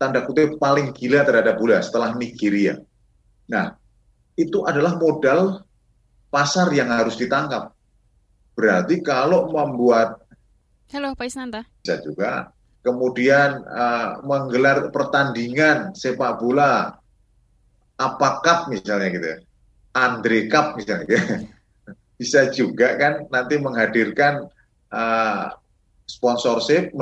[0.00, 2.76] tanda kutip paling gila terhadap bola setelah Nigeria.
[3.48, 3.72] Nah,
[4.36, 5.64] itu adalah modal
[6.28, 7.72] pasar yang harus ditangkap.
[8.56, 10.24] Berarti kalau membuat
[10.86, 11.66] Halo Pak Isnanta.
[11.82, 12.54] Bisa juga
[12.86, 16.94] kemudian uh, menggelar pertandingan sepak bola
[17.98, 19.38] apa cup misalnya gitu ya.
[19.96, 21.16] Andre Cup misalnya
[22.20, 24.48] bisa juga kan nanti menghadirkan
[24.92, 25.46] uh,
[26.04, 26.92] sponsorship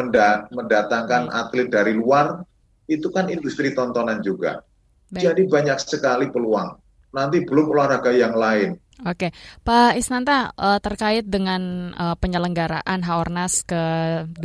[0.51, 2.47] mendatangkan atlet dari luar
[2.87, 4.63] itu kan industri tontonan juga
[5.11, 5.23] Baik.
[5.27, 6.79] jadi banyak sekali peluang
[7.11, 9.35] nanti belum olahraga yang lain Oke,
[9.67, 13.83] Pak Isnanta uh, terkait dengan uh, penyelenggaraan Haornas ke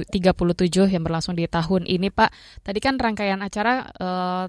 [0.09, 2.33] 37 yang berlangsung di tahun ini, Pak.
[2.65, 3.85] Tadi kan rangkaian acara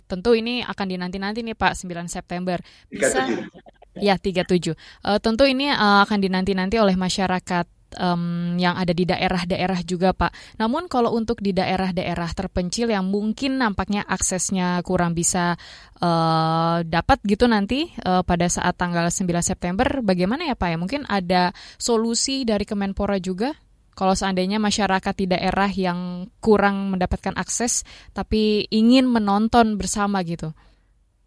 [0.09, 2.57] tentu ini akan dinanti-nanti nih, Pak, 9 September.
[2.89, 3.80] Bisa 37.
[3.99, 4.77] Ya, 37.
[5.03, 7.67] Uh, tentu ini uh, akan dinanti-nanti oleh masyarakat
[7.99, 10.61] um, yang ada di daerah-daerah juga Pak.
[10.63, 15.59] Namun kalau untuk di daerah-daerah terpencil yang mungkin nampaknya aksesnya kurang bisa
[15.99, 20.77] uh, dapat gitu nanti uh, pada saat tanggal 9 September, bagaimana ya Pak ya?
[20.79, 23.57] Mungkin ada solusi dari Kemenpora juga?
[23.91, 27.83] Kalau seandainya masyarakat di daerah yang kurang mendapatkan akses
[28.15, 30.55] tapi ingin menonton bersama gitu.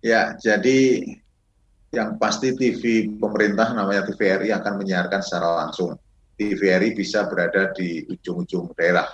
[0.04, 1.00] Ya, jadi
[1.94, 5.94] yang pasti TV pemerintah namanya TVRI akan menyiarkan secara langsung
[6.34, 9.14] TVRI bisa berada di ujung-ujung daerah.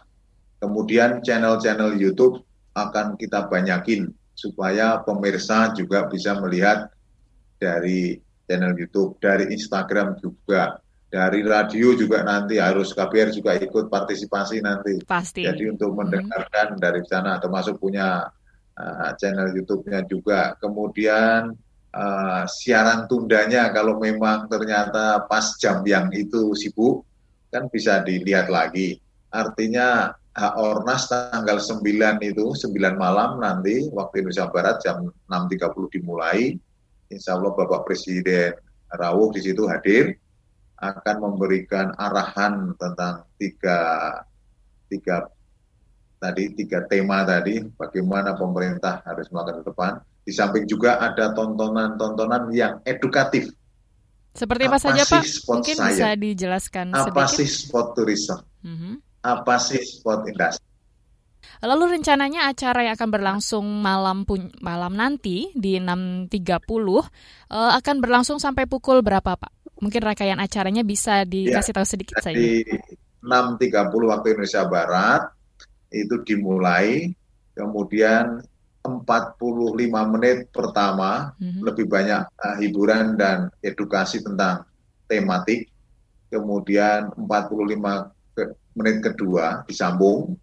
[0.63, 2.39] Kemudian channel-channel YouTube
[2.71, 6.87] akan kita banyakin supaya pemirsa juga bisa melihat
[7.59, 8.15] dari
[8.47, 10.79] channel YouTube, dari Instagram juga,
[11.11, 15.03] dari radio juga nanti harus KBR juga ikut partisipasi nanti.
[15.03, 15.43] Pasti.
[15.43, 15.97] Jadi untuk hmm.
[15.99, 16.79] mendengarkan hmm.
[16.79, 18.23] dari sana, termasuk punya
[18.79, 20.55] uh, channel YouTube-nya juga.
[20.63, 21.51] Kemudian
[21.93, 27.05] uh, siaran tundanya kalau memang ternyata pas jam yang itu sibuk,
[27.49, 29.01] kan bisa dilihat lagi.
[29.29, 31.83] Artinya hak Ornas tanggal 9
[32.25, 36.57] itu, 9 malam nanti waktu Indonesia Barat jam 6.30 dimulai.
[37.09, 38.53] Insya Allah Bapak Presiden
[38.89, 40.17] Rawuh di situ hadir
[40.81, 43.77] akan memberikan arahan tentang tiga
[44.89, 45.29] tiga
[46.17, 49.93] tadi tiga tema tadi bagaimana pemerintah harus melakukan ke depan.
[50.29, 53.49] Di samping juga ada tontonan-tontonan yang edukatif
[54.39, 55.23] seperti apa, apa saja Pak?
[55.49, 55.89] Mungkin saya?
[55.89, 57.17] bisa dijelaskan apa sedikit.
[57.17, 58.39] Apa sih spot tourism?
[58.63, 58.93] Mm-hmm.
[59.25, 60.63] Apa sih spot industri?
[61.59, 67.03] Lalu rencananya acara yang akan berlangsung malam pun malam nanti di 6.30 uh,
[67.51, 69.51] eh, akan berlangsung sampai pukul berapa Pak?
[69.79, 72.35] Mungkin rangkaian acaranya bisa dikasih ya, tahu sedikit saja.
[72.35, 72.63] Di
[73.19, 75.35] 6.30 waktu Indonesia Barat
[75.91, 77.11] itu dimulai,
[77.55, 78.39] kemudian
[79.05, 81.61] 45 menit pertama mm-hmm.
[81.63, 84.65] lebih banyak uh, hiburan dan edukasi tentang
[85.09, 85.69] tematik,
[86.29, 88.43] kemudian 45 ke,
[88.77, 90.37] menit kedua disambung,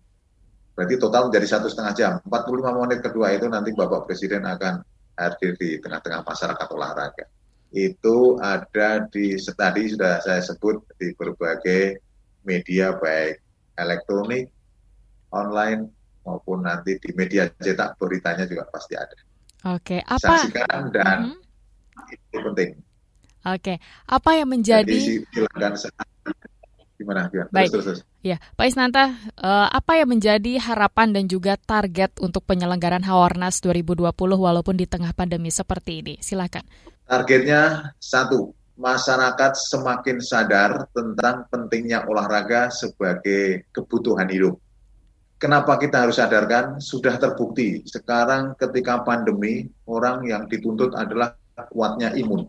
[0.75, 2.13] berarti total menjadi satu setengah jam.
[2.27, 4.83] 45 menit kedua itu nanti Bapak Presiden akan
[5.17, 7.25] hadir di tengah-tengah masyarakat olahraga.
[7.73, 11.99] Itu ada di tadi sudah saya sebut di berbagai
[12.47, 13.43] media baik
[13.81, 14.53] elektronik,
[15.33, 15.96] online
[16.27, 19.17] maupun nanti di media cetak beritanya juga pasti ada.
[19.79, 20.19] Oke, apa?
[20.19, 22.13] Saksikan dan hmm.
[22.13, 22.71] itu penting.
[23.47, 23.79] Oke,
[24.11, 24.91] apa yang menjadi?
[24.91, 25.73] Jadi silakan
[26.99, 27.21] gimana?
[27.31, 27.51] gimana?
[27.55, 27.71] Baik.
[27.71, 33.07] Terus, terus, Ya, Pak Isnanta, uh, apa yang menjadi harapan dan juga target untuk penyelenggaraan
[33.07, 36.15] Haornas 2020 walaupun di tengah pandemi seperti ini?
[36.19, 36.67] Silakan.
[37.07, 44.59] Targetnya satu, masyarakat semakin sadar tentang pentingnya olahraga sebagai kebutuhan hidup.
[45.37, 46.81] Kenapa kita harus sadarkan?
[46.81, 47.85] Sudah terbukti.
[47.85, 51.37] Sekarang ketika pandemi, orang yang dituntut adalah
[51.69, 52.49] kuatnya imun.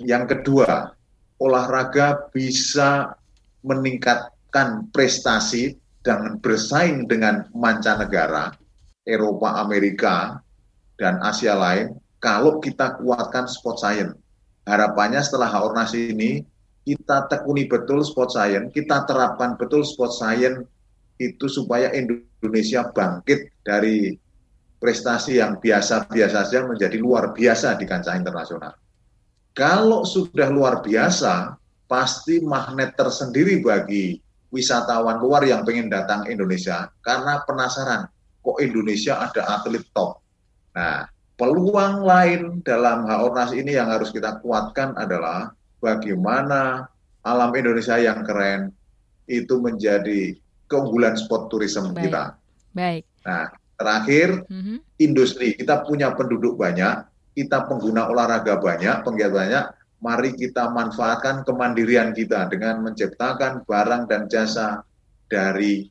[0.00, 0.96] Yang kedua,
[1.36, 3.12] olahraga bisa
[3.60, 8.56] meningkatkan prestasi dan bersaing dengan mancanegara,
[9.04, 10.40] Eropa, Amerika,
[10.96, 14.16] dan Asia lain, kalau kita kuatkan sport science.
[14.64, 16.40] Harapannya setelah Haornas ini,
[16.84, 20.64] kita tekuni betul sport science, kita terapkan betul sport science
[21.20, 24.16] itu supaya Indonesia bangkit dari
[24.80, 28.72] prestasi yang biasa-biasa saja menjadi luar biasa di kancah internasional.
[29.52, 34.16] Kalau sudah luar biasa, pasti magnet tersendiri bagi
[34.48, 38.08] wisatawan luar yang ingin datang Indonesia karena penasaran
[38.40, 40.24] kok Indonesia ada atlet top.
[40.72, 41.04] Nah,
[41.36, 45.52] peluang lain dalam Haornas ini yang harus kita kuatkan adalah
[45.84, 46.88] bagaimana
[47.20, 48.72] alam Indonesia yang keren
[49.28, 50.34] itu menjadi
[50.70, 52.06] keunggulan sport tourism Baik.
[52.06, 52.22] kita.
[52.70, 53.02] Baik.
[53.26, 54.78] Nah, terakhir mm-hmm.
[55.02, 57.02] industri kita punya penduduk banyak,
[57.34, 59.64] kita pengguna olahraga banyak, penggiat banyak.
[60.00, 64.80] Mari kita manfaatkan kemandirian kita dengan menciptakan barang dan jasa
[65.28, 65.84] dari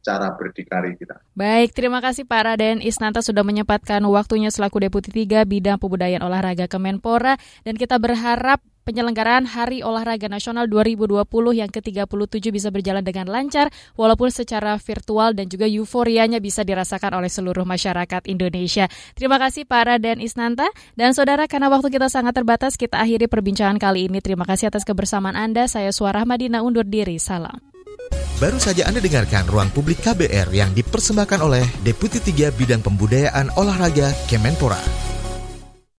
[0.00, 1.18] cara berdikari kita.
[1.34, 6.70] Baik, terima kasih Pak Raden Isnanta sudah menyempatkan waktunya selaku Deputi 3 Bidang Pembudayaan Olahraga
[6.70, 11.22] Kemenpora dan kita berharap penyelenggaraan Hari Olahraga Nasional 2020
[11.54, 17.30] yang ke-37 bisa berjalan dengan lancar walaupun secara virtual dan juga euforianya bisa dirasakan oleh
[17.30, 18.90] seluruh masyarakat Indonesia.
[19.14, 20.66] Terima kasih para dan Isnanta
[20.98, 24.18] dan saudara karena waktu kita sangat terbatas kita akhiri perbincangan kali ini.
[24.18, 25.70] Terima kasih atas kebersamaan Anda.
[25.70, 27.22] Saya Suara Madina undur diri.
[27.22, 27.62] Salam.
[28.42, 34.10] Baru saja Anda dengarkan Ruang Publik KBR yang dipersembahkan oleh Deputi 3 Bidang Pembudayaan Olahraga
[34.26, 35.09] Kemenpora.